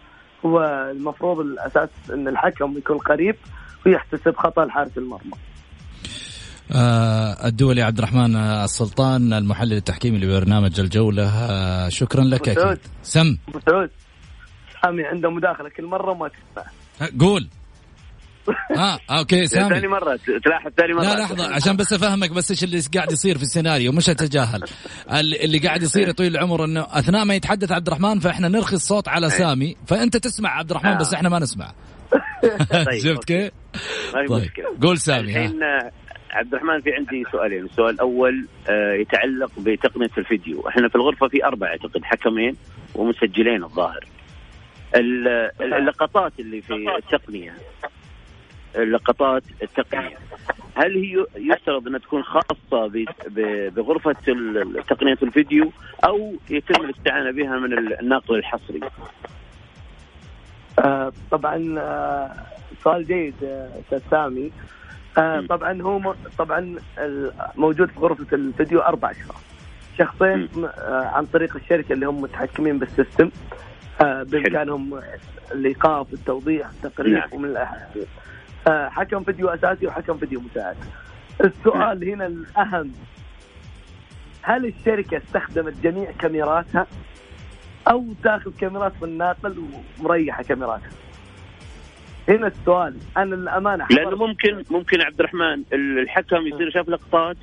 [0.45, 3.35] هو المفروض الأساس إن الحكم يكون قريب
[3.85, 5.31] ويحتسب خطأ الحارس المرمى.
[6.71, 11.29] آه الدولي عبد الرحمن السلطان المحلل التحكيمي لبرنامج الجولة.
[11.29, 12.79] آه شكرا لك أكيد.
[13.03, 13.37] سم.
[13.65, 13.89] سعود
[14.83, 16.65] سامي عنده مداخلة كل مرة ما تسمع.
[17.19, 17.47] قول.
[18.77, 19.69] آه أوكي سامي.
[19.69, 21.03] ثاني مرة تلاحظ ثاني مرة.
[21.03, 24.63] لا لحظة عشان بس أفهمك بس إيش اللي قاعد يصير في السيناريو مش أتجاهل.
[25.11, 29.29] اللي قاعد يصير طويل العمر إنه أثناء ما يتحدث عبد الرحمن فإحنا نرخي الصوت على
[29.29, 31.71] سامي فأنت تسمع عبد الرحمن بس إحنا ما نسمع.
[32.71, 33.51] طيب، شفت كيف؟
[34.29, 34.49] طيب
[34.81, 35.59] قول سامي الحين
[36.35, 41.45] عبد الرحمن في عندي سؤالين، السؤال الأول آه، يتعلق بتقنية الفيديو، إحنا في الغرفة في
[41.45, 42.55] أربع أعتقد حكمين
[42.95, 44.05] ومسجلين الظاهر.
[45.61, 47.53] اللقطات اللي في التقنية.
[48.75, 50.17] اللقطات التقنية.
[50.75, 52.91] هل هي يفترض أنها تكون خاصة
[53.69, 54.11] بغرفة
[54.87, 55.71] تقنية الفيديو
[56.05, 58.79] أو يتم الاستعانة بها من الناقل الحصري؟
[60.79, 62.31] آه طبعا آه
[62.83, 64.51] سؤال جيد آه، أستاذ سامي.
[65.17, 66.75] آه طبعا هو طبعا
[67.55, 69.41] موجود في غرفة الفيديو أربع أشخاص.
[69.97, 73.29] شخصين آه عن طريق الشركة اللي هم متحكمين بالسيستم.
[74.01, 75.01] آه بإمكانهم
[75.51, 77.29] الايقاف التوضيح التقرير نعم.
[77.33, 77.57] ومن.
[78.67, 80.75] آه حكم فيديو أساسي وحكم فيديو مساعد.
[81.43, 82.09] السؤال نعم.
[82.09, 82.91] هنا الأهم.
[84.41, 86.87] هل الشركة استخدمت جميع كاميراتها؟
[87.87, 89.63] أو تاخذ كاميرات من الناقل
[89.99, 90.89] ومريحة كاميراتها؟
[92.29, 97.37] هنا السؤال أنا الامانه لأنه ممكن ممكن عبد الرحمن الحكم يصير شاف لقطات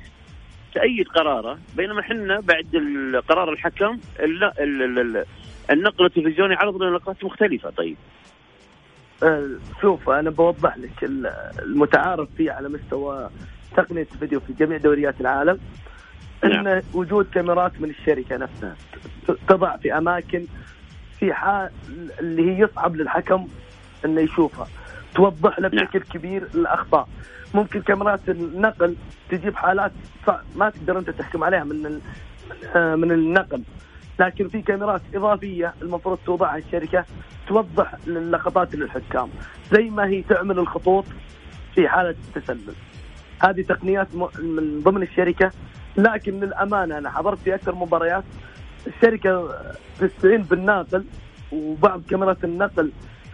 [0.73, 2.67] تأيد قراره بينما إحنا بعد
[3.29, 3.99] قرار الحكم
[5.69, 7.69] النقل التلفزيوني عرض لنا لقطات مختلفة.
[7.69, 7.97] طيب.
[9.23, 9.49] أه،
[9.81, 11.03] شوف أنا بوضح لك
[11.59, 13.29] المتعارف فيه على مستوى
[13.77, 15.59] تقنية الفيديو في جميع دوريات العالم.
[16.43, 16.67] نعم.
[16.67, 18.75] ان وجود كاميرات من الشركة نفسها
[19.47, 20.45] تضع في أماكن
[21.19, 21.71] في حال
[22.19, 23.47] اللي هي يصعب للحكم
[24.05, 24.67] إنه يشوفها.
[25.15, 25.85] توضح له نعم.
[25.85, 27.07] بشكل كبير الاخطاء
[27.53, 28.95] ممكن كاميرات النقل
[29.29, 29.91] تجيب حالات
[30.55, 32.01] ما تقدر أنت تحكم عليها من
[32.75, 33.63] من النقل.
[34.19, 37.05] لكن في كاميرات إضافية المفروض توضعها الشركة
[37.47, 39.29] توضح اللقطات للحكام.
[39.71, 41.05] زي ما هي تعمل الخطوط
[41.75, 42.73] في حالة التسلل.
[43.39, 44.07] هذه تقنيات
[44.39, 45.51] من ضمن الشركة.
[45.97, 48.23] لكن للأمانة أنا حضرت في أكثر مباريات
[48.87, 49.55] الشركة
[49.99, 51.05] تستعين بالناقل
[51.51, 52.91] وبعض كاميرات النقل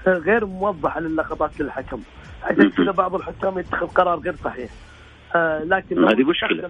[0.08, 2.02] غير موضحه للقطات للحكم.
[2.44, 4.70] عشان كذا بعض الحكام يتخذ قرار غير صحيح.
[5.36, 6.70] آه لكن هذه مشكلة.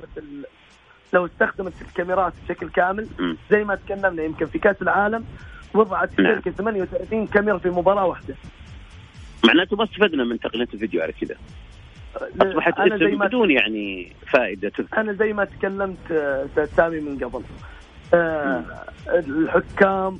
[1.14, 3.08] لو استخدمت الكاميرات بشكل كامل
[3.52, 5.26] زي ما تكلمنا يمكن في كأس العالم
[5.74, 6.32] وضعت نعم.
[6.32, 8.36] الشركة 38 كاميرا في مباراة واحدة.
[9.46, 11.36] معناته ما استفدنا من تقنية الفيديو على كذا.
[12.42, 17.44] أصبحت أنا زي ما بدون يعني فائدة أنا زي ما تكلمت آه، سامي من قبل.
[19.08, 20.20] الحكام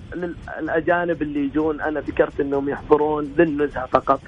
[0.60, 4.22] الأجانب اللي يجون أنا ذكرت إنهم يحضرون للنزهة فقط.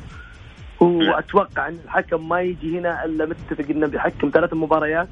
[0.80, 5.08] وأتوقع إن الحكم ما يجي هنا إلا متفق إنه بيحكم ثلاث مباريات.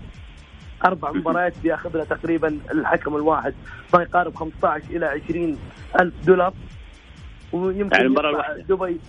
[0.85, 3.53] أربع مباريات بياخذ له تقريبا الحكم الواحد.
[3.93, 5.59] ما يقارب 15 إلى 20
[5.99, 6.53] ألف دولار.
[7.51, 8.99] ويمكن يعني يطلع دبي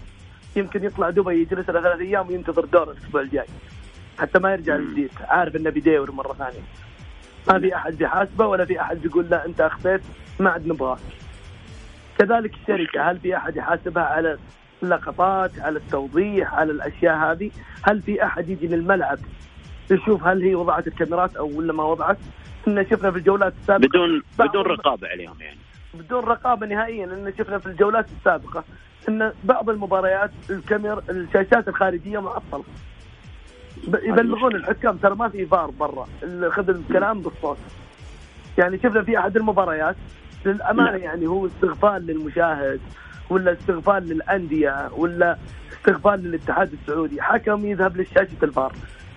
[0.57, 3.47] يمكن يطلع دبي يجلس له ثلاث أيام وينتظر دور الأسبوع الجاي.
[4.19, 6.63] حتى ما يرجع جديد عارف إنه بيدور مرة ثانية.
[7.49, 10.01] ما في أحد بيحاسبه ولا في أحد بيقول لا أنت أخطيت
[10.41, 10.99] ما عاد نبغاك.
[12.19, 14.39] كذلك الشركة هل في أحد يحاسبها على
[14.83, 17.51] اللقطات على التوضيح على الأشياء هذه؟
[17.83, 19.19] هل في أحد يجي للملعب
[19.91, 22.19] يشوف هل هي وضعت الكاميرات أو ولا ما وضعت؟
[22.63, 25.59] إحنا شفنا في الجولات السابقة بدون بدون رقابة عليهم يعني.
[25.95, 28.65] بدون رقابة نهائيا لأن شفنا في الجولات السابقة
[29.09, 32.65] إن بعض المباريات الكاميرا الشاشات الخارجية معطلة.
[33.89, 36.07] يبلغون الحكام ترى ما في فار برا.
[36.51, 37.59] خذ الكلام بالصوت.
[38.59, 39.97] يعني شفنا في أحد المباريات
[40.47, 41.01] للأمانة نعم.
[41.01, 42.81] يعني هو استغفال للمشاهد
[43.31, 45.37] ولا استغفال للأندية ولا
[45.73, 47.23] استغفال للاتحاد السعودي.
[47.23, 48.73] حكم يذهب لشاشه الفار.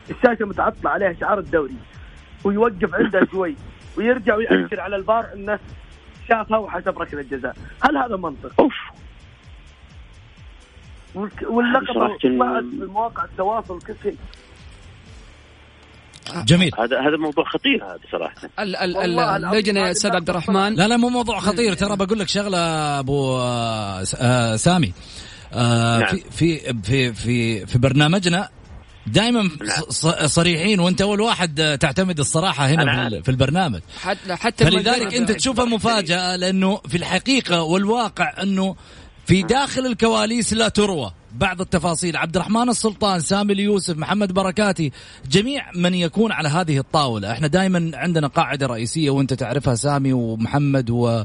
[0.09, 1.75] الشاشة متعطلة عليها شعار الدوري.
[2.43, 3.55] ويوقف عندها شوي
[3.97, 5.59] ويرجع ويأشر على الفار إنه
[6.29, 8.73] شافها وحسب ركلة الجزاء هل هذا منطق؟ أوف.
[11.43, 12.29] واللقطه طلعت في
[12.87, 14.17] مواقع التواصل كل شيء
[16.45, 16.71] جميل.
[16.79, 18.35] هذا هذا موضوع خطير هذا صراحة.
[19.37, 21.73] اللجنة يا أستاذ عبد الرحمن لا لا مو موضوع خطير.
[21.73, 22.57] ترى بقول لك شغلة
[22.99, 24.93] أبو آه، آه، سامي.
[25.53, 26.07] آه نعم.
[26.15, 28.49] في في في في في برنامجنا
[29.07, 29.81] دائما نعم.
[30.27, 33.07] صريحين وأنت أول واحد تعتمد الصراحة هنا في.
[33.07, 33.79] ال- البرنامج.
[34.01, 38.75] حتى حتى فلذلك أنت تشوفها مفاجأة لأنه في الحقيقة والواقع أنه
[39.25, 41.11] في داخل الكواليس لا تروى.
[41.33, 42.17] بعض التفاصيل.
[42.17, 44.91] عبد الرحمن السلطان سامي اليوسف محمد بركاتي
[45.31, 47.31] جميع من يكون على هذه الطاولة.
[47.31, 51.23] إحنا دائما عندنا قاعدة رئيسية وأنت تعرفها سامي ومحمد و...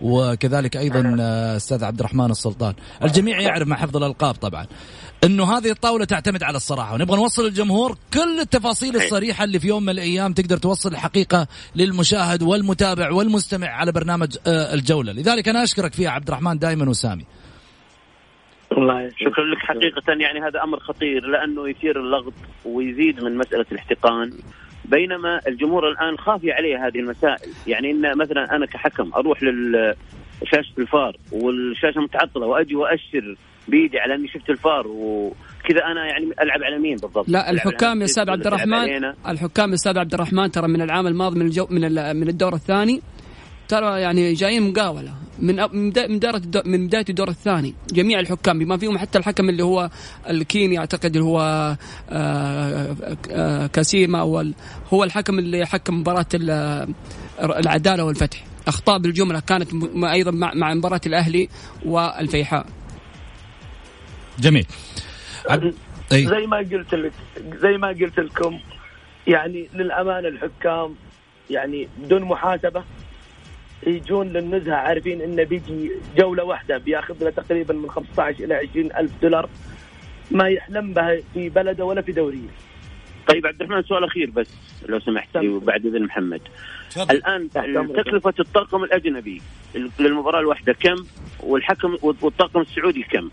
[0.00, 2.74] وكذلك أيضا آه، أستاذ عبد الرحمن السلطان.
[3.02, 4.66] الجميع يعرف مع حفظ الألقاب طبعا.
[5.24, 6.94] إنه هذه الطاولة تعتمد على الصراحة.
[6.94, 11.46] ونبغى نوصل للجمهور كل التفاصيل الصريحة اللي في يوم من الأيام تقدر توصل الحقيقة
[11.76, 15.12] للمشاهد والمتابع والمستمع على برنامج آه، الجولة.
[15.12, 17.24] لذلك أنا أشكرك فيها عبد الرحمن دائما وسامي.
[18.78, 19.32] الله يسلمك.
[19.32, 19.58] شكرا لك.
[19.58, 22.32] حقيقة يعني هذا أمر خطير لأنه يثير اللغط
[22.64, 24.30] ويزيد من مسألة الاحتقان.
[24.84, 27.50] بينما الجمهور الآن خافي عليه هذه المسائل.
[27.66, 33.36] يعني إن مثلا أنا كحكم أروح لشاشة الفار والشاشة متعطلة وأجي وأشر
[33.68, 38.04] بيدي على أني شفت الفار وكذا أنا يعني ألعب على مين بالضبط؟ لا الحكام يا
[38.04, 41.84] أستاذ عبد الرحمن؟ الحكام يا أستاذ عبد الرحمن ترى من العام الماضي من الجو من
[41.84, 43.00] ال- من الدور الثاني.
[43.68, 45.12] ترى يعني جايين مقاولة.
[45.40, 49.48] من من من دارة الدو- من بداية الدور الثاني جميع الحكام بما فيهم حتى الحكم
[49.48, 49.90] اللي هو
[50.30, 51.40] الكيني أعتقد اللي هو
[52.10, 52.96] آه،
[53.30, 54.54] آه، كاسيما هو ال-
[54.92, 56.94] هو الحكم اللي حكم مباراة ال-
[57.40, 59.68] العدالة والفتح أخطاء بالجملة كانت
[60.04, 61.48] أيضا مع مع مباراة الأهلي
[61.84, 62.66] والفيحاء
[64.38, 64.66] جميل.
[66.12, 66.26] أي.
[66.26, 67.12] زي ما قلت لك
[67.62, 68.58] زي ما قلت لكم
[69.26, 70.94] يعني للأمانة الحكام
[71.50, 72.84] يعني بدون محاسبة
[73.86, 79.12] يجون للنزهة عارفين انه بيجي جولة واحدة بياخذ له تقريبا من 15 إلى 20 ألف
[79.22, 79.48] دولار
[80.30, 82.48] ما يحلم بها في بلده ولا في دوريه
[83.28, 84.46] طيب عبد الرحمن سؤال أخير بس
[84.88, 85.48] لو سمحت تفضل.
[85.48, 86.40] وبعد إذن محمد
[87.10, 87.96] الآن تحت أمرك.
[88.06, 89.42] تكلفة الطاقم الأجنبي
[90.00, 90.96] للمباراة الواحدة كم
[91.40, 93.30] والحكم والطاقم السعودي كم؟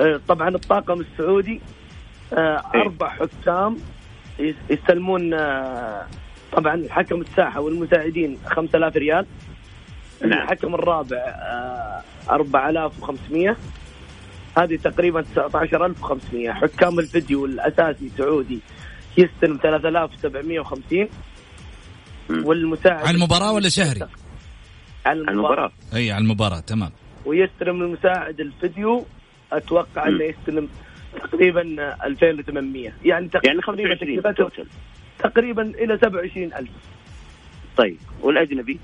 [0.00, 1.60] آه، طبعا الطاقم السعودي
[2.32, 2.80] آه، إيه.
[2.82, 3.76] أربع حكام
[4.38, 6.06] يس- يستلمون آه،
[6.56, 9.26] طبعا الحكم الساحة والمساعدين 5000 ريال
[10.24, 10.42] نعم.
[10.42, 13.56] الحكم الرابع آه، 4500
[14.58, 18.60] هذه تقريبا 19500 حكام الفيديو الأساسي سعودي
[19.18, 21.08] يستلم 3750
[22.30, 22.46] مم.
[22.46, 24.00] والمساعد على المباراة ولا شهري؟
[25.06, 26.90] على المباراة المباراة أي على المباراة تمام
[27.24, 29.06] ويستلم المساعد الفيديو
[29.52, 30.08] أتوقع.
[30.08, 30.68] إنه يستلم
[31.22, 31.62] تقريبا
[32.06, 34.66] 2800 يعني تقريبا يعني 25 تكلفته توتل
[35.18, 36.68] تقريبا إلى 27000
[37.76, 38.80] طيب والأجنبي؟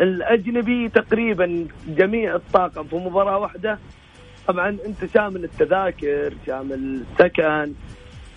[0.00, 3.78] الأجنبي تقريبا جميع الطاقم في مباراة واحدة
[4.48, 7.72] طبعا أنت شامل التذاكر شامل السكن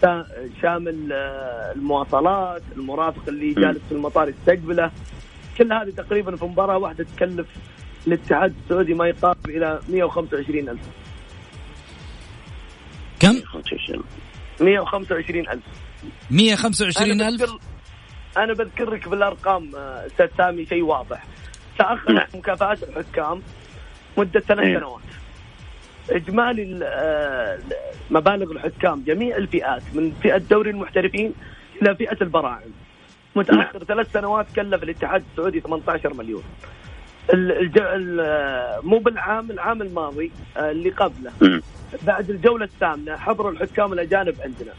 [0.01, 0.25] شا-
[0.61, 4.91] شامل آه، المواصلات المرافق اللي جالس في المطار يستقبله.
[5.57, 7.47] كل هذه تقريبا في مباراة واحدة تكلف
[8.07, 10.81] الاتحاد السعودي ما يقارب إلى 125 ألف.
[13.19, 13.35] كم؟
[14.61, 15.63] 125 ألف.
[16.31, 17.41] 125 ألف.
[17.41, 17.59] بذكر-
[18.37, 21.23] أنا بذكرك بالأرقام آه، أستاذ سامي شيء واضح.
[21.77, 22.27] تاخرت نعم.
[22.33, 23.41] مكافآت الحكام
[24.17, 24.77] مدة ثلاث إيه.
[24.79, 25.01] سنوات.
[26.09, 27.59] إجمالي ال- آه،
[28.09, 31.33] مبالغ الحكام جميع الفئات من فئة دوري المحترفين
[31.81, 32.61] إلى فئة البراعم.
[33.35, 36.43] متأخر ثلاث سنوات كلف الاتحاد السعودي 18 مليون.
[37.33, 37.77] ال- الج...
[37.79, 41.31] ال- آه، مو بالعام العام الماضي اللي قبله.
[42.03, 44.73] بعد الجولة الثامنة حضروا الحكام الأجانب عندنا.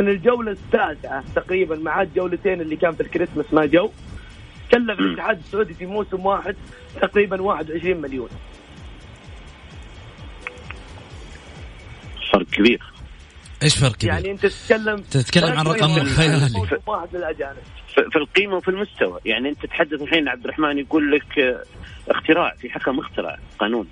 [0.00, 3.90] من الجولة التاسعة تقريبا مع الجولتين اللي كان في الكريسماس ما جو
[4.70, 5.00] كلف.
[5.00, 6.56] الاتحاد السعودي في موسم واحد
[7.00, 8.28] تقريبا 21 مليون.
[12.32, 12.82] فرق كبير.
[13.62, 16.68] إيش فرق كبير؟ يعني أنت تتكلم تتكلم عن رقم خيالي.
[16.86, 17.56] واحد للأجانب.
[17.94, 19.20] في في القيمة وفي المستوى.
[19.24, 21.62] يعني أنت تتحدث الحين عبد الرحمن يقول لك آه،
[22.08, 23.88] اختراع في حكم اخترع قانون.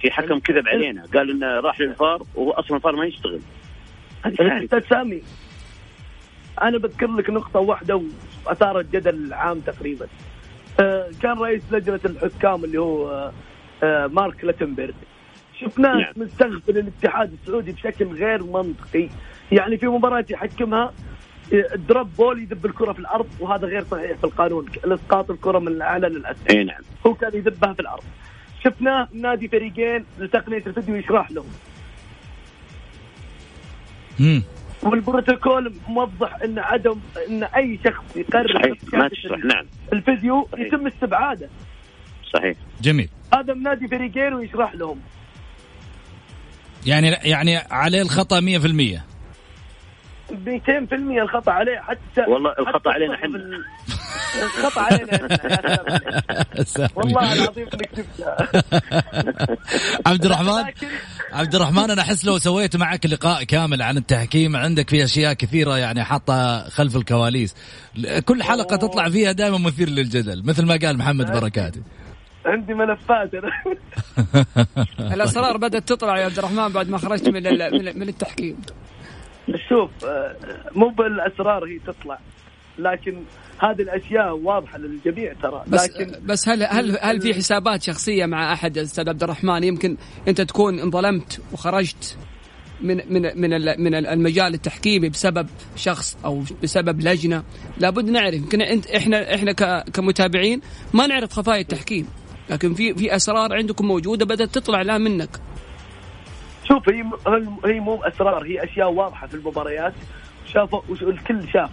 [0.00, 1.06] في حكم كذب علينا.
[1.14, 3.40] قال إنه راح للفار وهو أصلا الفار ما يشتغل.
[4.26, 5.22] أستاذ سامي
[6.62, 8.02] أنا بذكر لك نقطة واحدة
[8.46, 10.06] واثارت جدل عام تقريبا.
[10.80, 13.32] آه، كان رئيس لجنة الحكام اللي هو آه،
[13.82, 14.94] آه، مارك لاتنبرغ.
[15.60, 16.12] شفناه نعم.
[16.16, 19.08] مستغفل الاتحاد السعودي بشكل غير منطقي.
[19.52, 20.92] يعني في مباراة يحكمها
[21.54, 25.68] آه، دروب بول يدب الكرة في الأرض وهذا غير صحيح في القانون اسقاط الكرة من
[25.68, 26.56] الأعلى للأسفل.
[26.56, 26.82] اي نعم.
[27.06, 28.02] هو كان يدبها في الأرض.
[28.64, 31.46] شفناه نادي فريقين لتقنية الفيديو يشرح لهم.
[34.18, 34.42] مم.
[34.82, 38.76] والبروتوكول موضح إن عدم إن أي شخص يقرر صحيح.
[38.92, 39.66] ما بشاشة تشرح نعم.
[39.92, 40.66] الفيديو صحيح.
[40.66, 41.48] يتم استبعاده.
[42.34, 42.56] صحيح.
[42.82, 43.08] جميل.
[43.34, 45.00] هذا منادي فريقين ويشرح لهم.
[46.86, 49.13] يعني يعني عليه الخطأ 100%
[50.30, 53.36] 200% الخطأ عليه حتى والله الخطأ حتى علينا الصحف حنا.
[53.36, 53.64] ال-
[54.64, 55.28] خطا علينا
[56.96, 58.48] والله العظيم إنك جبتها
[60.06, 60.64] عبد الرحمن
[61.32, 65.78] عبد الرحمن أنا أحس لو سويت معك لقاء كامل عن التحكيم عندك في أشياء كثيرة
[65.78, 67.54] يعني حاطة خلف الكواليس.
[68.24, 71.82] كل حلقة تطلع فيها دائما مثير للجدل مثل ما قال محمد بركاتي.
[72.46, 73.30] عندي ملفات.
[73.34, 73.50] أنا
[75.14, 77.42] الأسرار بدأت تطلع يا عبد الرحمن بعد ما خرجت من
[77.98, 78.56] من التحكيم.
[79.68, 80.36] شوف آه،
[80.74, 82.18] مو بالأسرار هي تطلع
[82.78, 83.22] لكن
[83.58, 88.52] هذه الأشياء واضحة للجميع ترى بس لكن بس هل هل هل في حسابات شخصية مع
[88.52, 89.96] أحد أستاذ عبد الرحمن؟ يمكن
[90.28, 92.18] أنت تكون انظلمت وخرجت
[92.80, 97.42] من من من من المجال التحكيمي بسبب شخص أو بسبب لجنة.
[97.78, 100.60] لابد نعرف يمكن أنت إحنا إحنا كمتابعين
[100.94, 102.08] ما نعرف خفايا التحكيم
[102.50, 105.30] لكن في في أسرار عندكم موجودة بدأت تطلع لا منك.
[106.68, 107.04] شوف هي
[107.64, 109.94] هي مو اسرار هي أشياء واضحة في المباريات.
[110.46, 111.70] شافوا الكل شاف.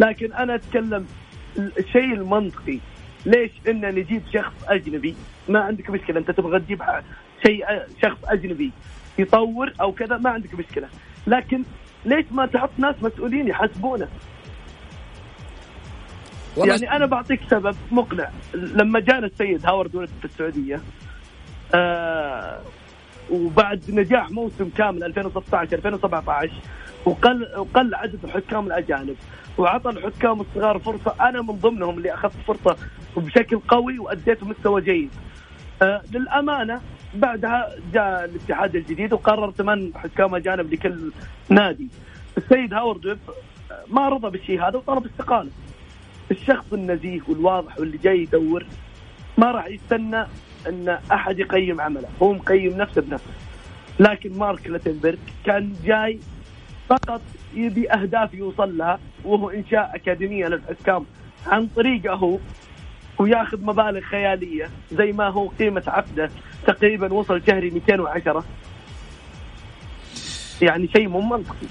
[0.00, 1.06] لكن أنا أتكلم
[1.58, 2.78] الشيء المنطقي.
[3.26, 5.14] ليش إن نجيب شخص أجنبي؟
[5.48, 6.18] ما عندك مشكلة.
[6.18, 6.82] أنت تبغى تجيب
[7.46, 7.64] شيء
[8.02, 8.70] شخص أجنبي
[9.18, 10.88] يطور أو كذا ما عندك مشكلة.
[11.26, 11.62] لكن
[12.04, 14.08] ليش ما تحط ناس مسؤولين يحاسبونه؟
[16.56, 18.30] يعني أنا بعطيك سبب مقنع.
[18.54, 20.80] لما جانا السيد هاورد ولد في السعودية
[21.74, 22.60] آه
[23.30, 26.52] وبعد نجاح موسم كامل 2016 2017
[27.04, 29.16] وقل وقل عدد الحكام الأجانب
[29.58, 32.76] وعطى الحكام الصغار فرصة أنا من ضمنهم اللي أخذت فرصة
[33.16, 35.10] بشكل قوي وأديت مستوى جيد.
[35.82, 36.80] آه للأمانة
[37.14, 41.12] بعدها جاء الاتحاد الجديد وقرر ثمان حكام أجانب لكل
[41.48, 41.88] نادي.
[42.38, 43.18] السيد هاورد ويب
[43.88, 45.50] ما رضى بالشيء هذا وطلب استقالة.
[46.30, 48.66] الشخص النزيه والواضح واللي جاي يدور
[49.38, 50.26] ما راح يستنى
[50.68, 53.30] أن أحد يقيم عمله، هو مقيم نفسه بنفسه.
[54.00, 56.18] لكن مارك لاتنبرغ كان جاي
[56.88, 57.20] فقط
[57.54, 61.06] يبي أهداف يوصل لها وهو إنشاء أكاديمية للحكام
[61.46, 62.38] عن طريقه هو
[63.18, 66.30] وياخذ مبالغ خيالية زي ما هو قيمة عقده
[66.66, 68.44] تقريبا وصل شهري 210
[70.62, 71.66] يعني شيء مو منطقي.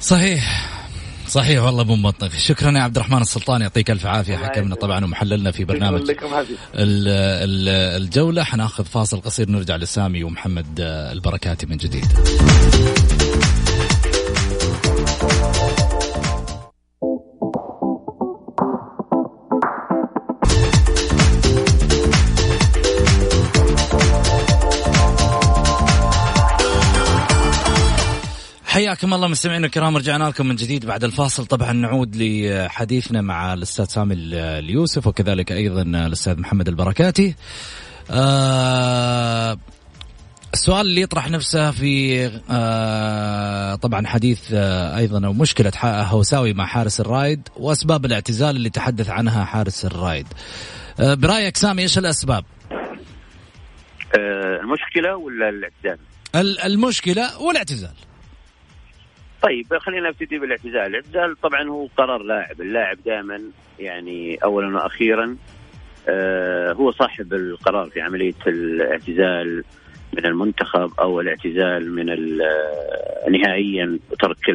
[0.00, 0.73] صحيح.
[1.34, 3.60] صحيح والله مو منطقي شكرا يا عبد الرحمن السلطان.
[3.60, 4.36] يعطيك ألف عافية.
[4.36, 6.10] حكمنا طبعا ومحللنا في برنامج
[6.74, 8.44] الجولة.
[8.44, 12.06] حناخذ فاصل قصير نرجع لسامي ومحمد البركاتي من جديد.
[28.94, 33.84] حياكم الله مستمعينا الكرام رجعنا لكم من جديد بعد الفاصل طبعا نعود لحديثنا مع الأستاذ
[33.84, 37.34] سامي اليوسف وكذلك أيضا الأستاذ محمد البركاتي.
[38.10, 39.58] آه
[40.52, 47.00] السؤال اللي يطرح نفسه في آه طبعا حديث آه أيضا أو مشكلة هوساوي مع حارس
[47.00, 50.26] الرايد وأسباب الاعتزال اللي تحدث عنها حارس الرايد.
[51.00, 52.44] آه برأيك سامي إيش الأسباب؟
[54.62, 55.98] المشكلة ولا الاعتزال؟
[56.64, 57.94] المشكلة والاعتزال.
[59.44, 63.40] طيب خلينا نبتدي بالاعتزال، الاعتزال طبعا هو قرار لاعب، اللاعب دائما
[63.78, 65.36] يعني اولا وأخيرا
[66.08, 69.64] آه هو صاحب القرار في عملية الاعتزال
[70.12, 74.48] من المنتخب أو الاعتزال من آه، نهائيا ترك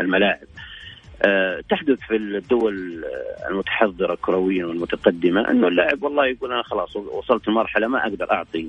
[0.00, 0.46] الملاعب.
[1.22, 3.04] أه تحدث في الدول
[3.50, 8.68] المتحضرة كرويا والمتقدمة انه اللاعب والله يقول أنا خلاص وصلت لمرحلة ما أقدر أعطي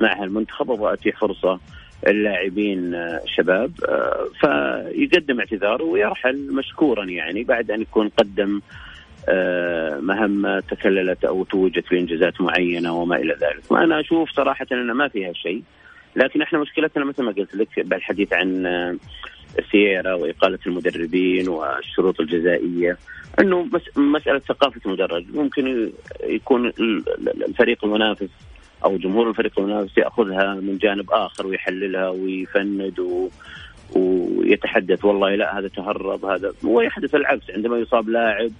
[0.00, 1.60] معها المنتخب أبغى اتيح فرصة
[2.06, 8.60] اللاعبين آه، شباب آه، فيقدم اعتذاره ويرحل مشكورا يعني بعد أن يكون قدم
[9.28, 13.72] آه، مهمة تكللت أو توجت بإنجازات معينة وما إلى ذلك.
[13.72, 15.62] وأنا أشوف صراحة أن ما فيها شيء.
[16.16, 18.66] لكن إحنا مشكلتنا مثل ما قلت لك بالحديث عن
[19.58, 22.96] السيارة وإقالة المدربين والشروط الجزائية
[23.40, 25.90] أنه مسألة ثقافة مدرج ممكن
[26.24, 26.72] يكون
[27.48, 28.28] الفريق المنافس
[28.84, 33.28] أو جمهور الفريق المنافس يأخذها من جانب آخر ويحللها ويفند و...
[33.96, 35.04] ويتحدث.
[35.04, 37.50] والله لا هذا تهرب هذا ويحدث العكس.
[37.50, 38.50] عندما يصاب لاعب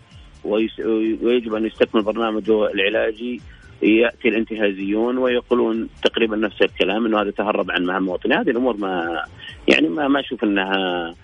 [0.45, 0.81] ويس...
[1.23, 3.41] ويجب أن يستكمل برنامجه العلاجي
[3.83, 9.23] يأتي الانتهازيون ويقولون تقريبا نفس الكلام إنه هذا تهرب عن مهام وطنيه هذه الأمور ما
[9.69, 11.15] يعني ما ما أشوف إنها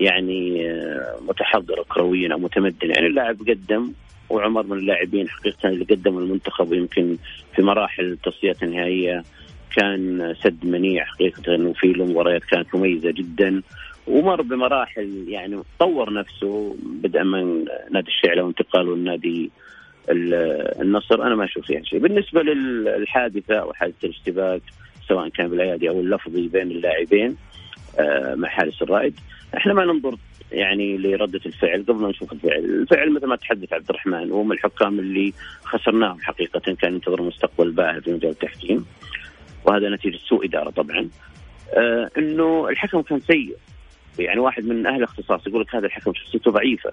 [0.00, 0.72] يعني
[1.28, 3.92] متحضره كرويا أو متمدنه يعني اللاعب قدم
[4.30, 7.16] وعمر من اللاعبين حقيقة اللي قدموا المنتخب ويمكن
[7.56, 9.24] في مراحل التصفيات النهائية
[9.76, 13.62] كان سد منيع حقيقة إنه في له مباريات كانت مميزة جدا.
[14.06, 19.50] ومر بمراحل يعني طور نفسه بدءا من نادي الشعله وانتقاله لنادي
[20.80, 21.22] النصر.
[21.22, 21.98] أنا ما أشوف فيها شيء.
[21.98, 24.62] بالنسبة للحادثة أو حادثة الاشتباك
[25.08, 27.36] سواء كان بالأيادي أو اللفظي بين اللاعبين
[27.98, 29.14] آه، مع حارس الرائد
[29.56, 30.16] إحنا ما ننظر
[30.52, 34.98] يعني لردة الفعل قبل ما نشوف الفعل، الفعل مثل ما تحدث عبد الرحمن من الحكام
[34.98, 35.32] اللي
[35.64, 38.86] خسرناهم حقيقة كان ينتظر مستقبل باهر في مجال التحكيم.
[39.64, 41.08] وهذا نتيجة سوء إدارة طبعا.
[41.74, 43.56] آه إنه الحكم كان سيء.
[44.18, 46.92] يعني واحد من أهل الاختصاص يقول لك هذا الحكم شخصيته ضعيفة.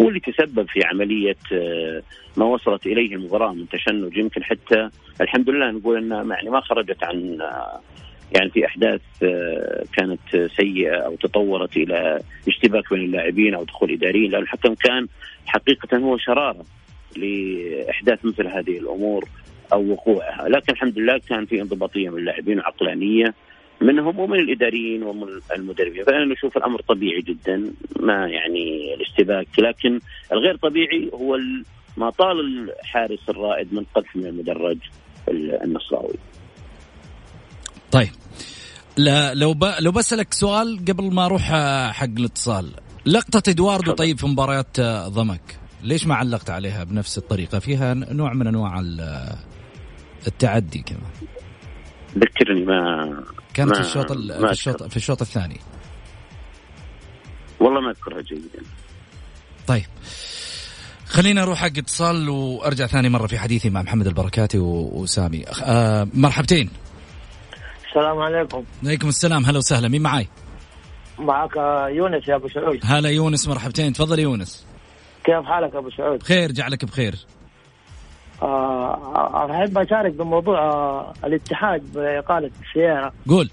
[0.00, 2.02] هو اللي تسبب في عملية آه،
[2.36, 4.16] ما وصلت إليه المباراة من تشنج.
[4.16, 4.88] يمكن حتى
[5.20, 7.80] الحمد لله نقول انها يعني ما خرجت عن آه،
[8.34, 14.30] يعني في أحداث آه، كانت سيئة أو تطورت إلى اشتباك بين اللاعبين أو دخول إداريين
[14.30, 15.06] لأن الحكم كان
[15.46, 16.64] حقيقة هو شرارة
[17.16, 19.28] لأحداث مثل هذه الأمور
[19.72, 23.34] أو وقوعها، لكن الحمد لله كان في انضباطية من اللاعبين وعقلانيه
[23.80, 30.00] منهم ومن الإداريين ومن المدربين، فأنا نشوف الأمر طبيعي جدا ما يعني الاشتباك، لكن
[30.32, 31.38] الغير طبيعي هو
[31.96, 34.78] ما طال الحارس الرائد من قذف من المدرج
[35.64, 36.14] النصراوي.
[37.92, 38.10] طيب.
[38.96, 39.64] لا لو ب...
[39.80, 41.42] لو بسألك سؤال قبل ما أروح
[41.90, 42.70] حق الاتصال.
[43.06, 45.58] لقطة إدواردو طيب في مباريات ضمك.
[45.82, 48.80] ليش ما علقت عليها بنفس الطريقة؟ فيها نوع من أنواع
[50.26, 51.10] التعدي كمان
[52.18, 53.24] ذكرني ما
[53.54, 55.60] كانت ما في الشوط في الشوط في الشوط الثاني.
[57.60, 58.66] والله ما أذكرها جيدا.
[59.66, 59.86] طيب.
[61.06, 65.44] خلينا أروح حق اتصال وأرجع ثاني مرة في حديثي مع محمد البركاتي وسامي.
[65.62, 66.70] آه مرحبتين.
[67.92, 68.64] السلام عليكم.
[68.84, 69.44] عليكم السلام.
[69.44, 69.88] هلا وسهلا.
[69.88, 70.28] مين معاي؟
[71.18, 71.56] معك
[71.88, 72.80] يونس يا أبو سعود.
[72.84, 73.92] هلا يونس مرحبتين.
[73.92, 74.66] تفضل يونس.
[75.24, 77.14] كيف حالك أبو سعود؟ بخير جعلك بخير.
[78.42, 83.12] آه أحب أشارك بموضوع آه الاتحاد بإقالة السيارة.
[83.28, 83.50] قول.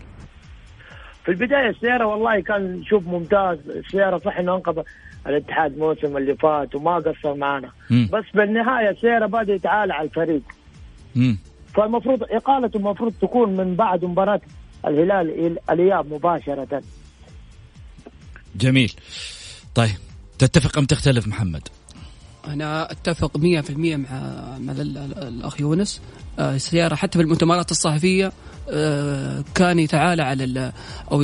[1.26, 3.58] في البداية السيارة والله كان شوف ممتاز.
[3.70, 4.84] السيارة صح إنه أنقذ
[5.28, 7.72] الاتحاد الموسم اللي فات وما قصر معنا.
[7.90, 10.42] بس بالنهاية السيارة بدا يتعالى على الفريق.
[11.16, 11.38] مم.
[11.74, 14.42] فالمفروض اقالته المفروض تكون من بعد مباراة
[14.88, 16.84] الهلال الإياب مباشرة.
[18.56, 18.94] جميل.
[19.76, 19.96] طيب
[20.40, 21.68] تتفق أم تختلف محمد؟
[22.48, 24.08] أنا أتفق 100% مع
[24.58, 26.02] مع الأخ يونس.
[26.40, 28.32] آه، السيارة حتى في المؤتمرات الصحفية
[28.70, 30.72] آه، كان يتعالى على
[31.12, 31.20] أو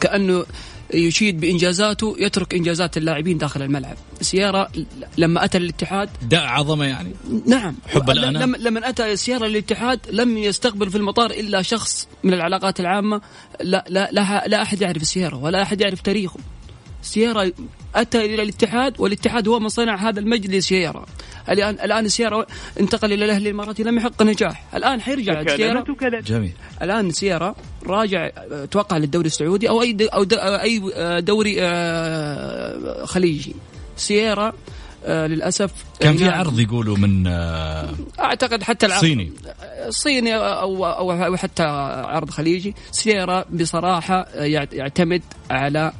[0.00, 0.46] كأنه
[0.94, 3.96] يشيد بإنجازاته يترك إنجازات اللاعبين داخل الملعب.
[4.20, 4.68] سيارة
[5.18, 7.12] لما أتى الاتحاد داء عظمة يعني.
[7.46, 7.74] نعم.
[7.88, 8.38] حب الأنا.
[8.38, 13.20] لما لما أتى سيارة للاتحاد لم يستقبل في المطار إلا شخص من العلاقات العامة.
[13.60, 16.40] لا لا لا, لا أحد يعرف السيارة ولا أحد يعرف تاريخه.
[17.02, 17.52] سيارة
[17.94, 21.06] أتى إلى الاتحاد والاتحاد هو من صنع هذا المجلس سيارة.
[21.50, 22.46] الآن الآن السيارة
[22.80, 24.64] انتقل إلى الأهلي الإماراتي لم يحقق نجاح.
[24.74, 25.84] الآن حيرجع السيارة.
[26.26, 26.52] جميل.
[26.82, 28.30] الآن السيارة راجع
[28.70, 30.82] توقع للدوري السعودي أو أي أو أي
[31.20, 33.54] دوري آه، خليجي.
[33.96, 34.52] سيارة
[35.04, 35.70] آه للأسف
[36.00, 37.88] كان في عرض يقولوا من آه
[38.20, 39.32] أعتقد حتى العرض صيني.
[39.88, 42.74] صيني أو أو حتى عرض خليجي.
[42.90, 44.26] سيارة بصراحة
[44.72, 45.92] يعتمد على آه،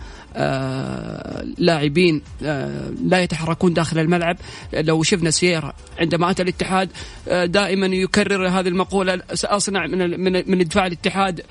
[1.59, 4.37] لاعبين آه، لا يتحركون داخل الملعب.
[4.74, 6.91] لو شفنا سييرا عندما أتى الاتحاد
[7.28, 9.22] آه، دائما يكرر هذه المقولة.
[9.34, 11.43] سأصنع من من من دفاع الاتحاد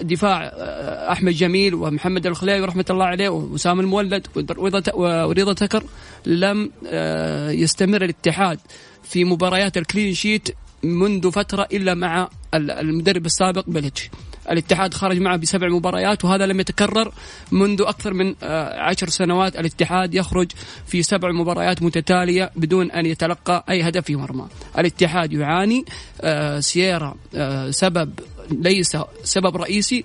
[0.00, 0.52] دفاع
[1.12, 4.26] أحمد جميل ومحمد الخليوي رحمة الله عليه وسام المولد
[4.94, 5.84] ورضا تكر.
[6.26, 6.70] لم
[7.50, 8.58] يستمر الاتحاد
[9.02, 10.48] في مباريات ال clean sheet
[10.82, 14.10] منذ فترة إلا مع المدرب السابق بيليتش
[14.50, 17.12] الاتحاد خرج معه بسبع مباريات وهذا لم يتكرر
[17.52, 19.56] منذ أكثر من آه، عشر سنوات.
[19.56, 20.52] الاتحاد يخرج
[20.86, 24.46] في سبع مباريات متتالية بدون أن يتلقى أي هدف في مرمى.
[24.78, 25.84] الاتحاد يعاني
[26.20, 28.10] آه، سييرا آه، سبب
[28.50, 30.04] ليس سبب رئيسي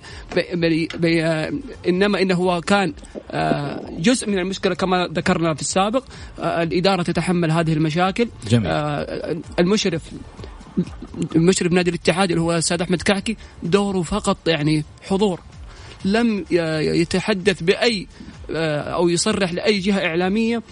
[0.54, 1.24] بي بي
[1.88, 2.92] إنما إنه هو كان
[3.98, 6.04] جزء من المشكلة كما ذكرنا في السابق.
[6.38, 8.28] الإدارة تتحمل هذه المشاكل.
[8.48, 8.70] جميل.
[9.58, 10.02] المشرف
[11.36, 15.40] مشرف نادي الاتحاد اللي هو الاستاذ أحمد كعكي دوره فقط يعني حضور.
[16.04, 18.06] لم يتحدث بأي
[18.50, 20.62] آه، أو يصرح لأي جهة إعلامية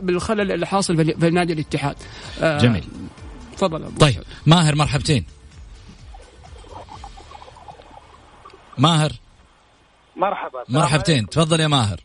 [0.00, 1.96] بالخلل اللي حاصل في نادي الاتحاد.
[2.42, 2.84] آه، جميل.
[3.56, 3.94] تفضل.
[4.00, 5.24] طيب ماهر مرحبتين.
[8.78, 9.12] ماهر؟
[10.16, 10.64] مرحبا.
[10.68, 11.26] مرحبتين.
[11.26, 12.00] تفضل يا ماهر.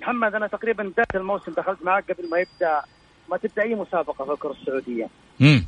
[0.00, 2.82] محمد أنا تقريبا بداية الموسم دخلت معك قبل ما يبدأ.
[3.30, 5.08] ما تبدأ أي مسابقة في الكرة السعودية؟
[5.40, 5.66] امم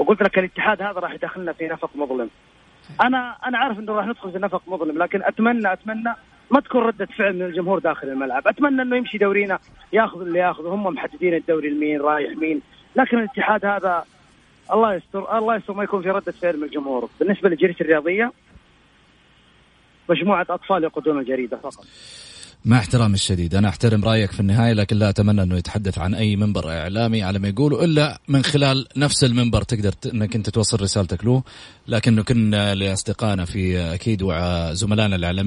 [0.00, 2.30] وقلت لك الاتحاد هذا راح يدخلنا في نفق مظلم.
[3.02, 6.14] أنا أنا عارف إنه راح ندخل في نفق مظلم لكن اتمنى أتمنى
[6.50, 9.58] ما تكون ردة فعل من الجمهور داخل الملعب، أتمنى إنه يمشي دورينا
[9.92, 12.60] ياخذ اللي ياخذه هم محددين الدوري لمين رايح مين،
[12.96, 14.04] لكن الاتحاد هذا
[14.72, 18.32] الله يستر الله يستر ما يكون في ردة فعل من الجمهور، بالنسبة للجريدة الرياضية
[20.08, 21.84] مجموعة أطفال يقودون الجريدة فقط.
[22.64, 23.54] مع احترامي الشديد.
[23.54, 27.38] أنا أحترم رأيك في النهاية لكن لا أتمنى أنه يتحدث عن أي منبر إعلامي على
[27.38, 31.42] ما يقولوا الا من خلال نفس المنبر تقدر أنك أنت توصل رسالتك له.
[31.88, 35.30] لكن كنا لأصدقائنا في أكيد وزملائنا الإعلاميين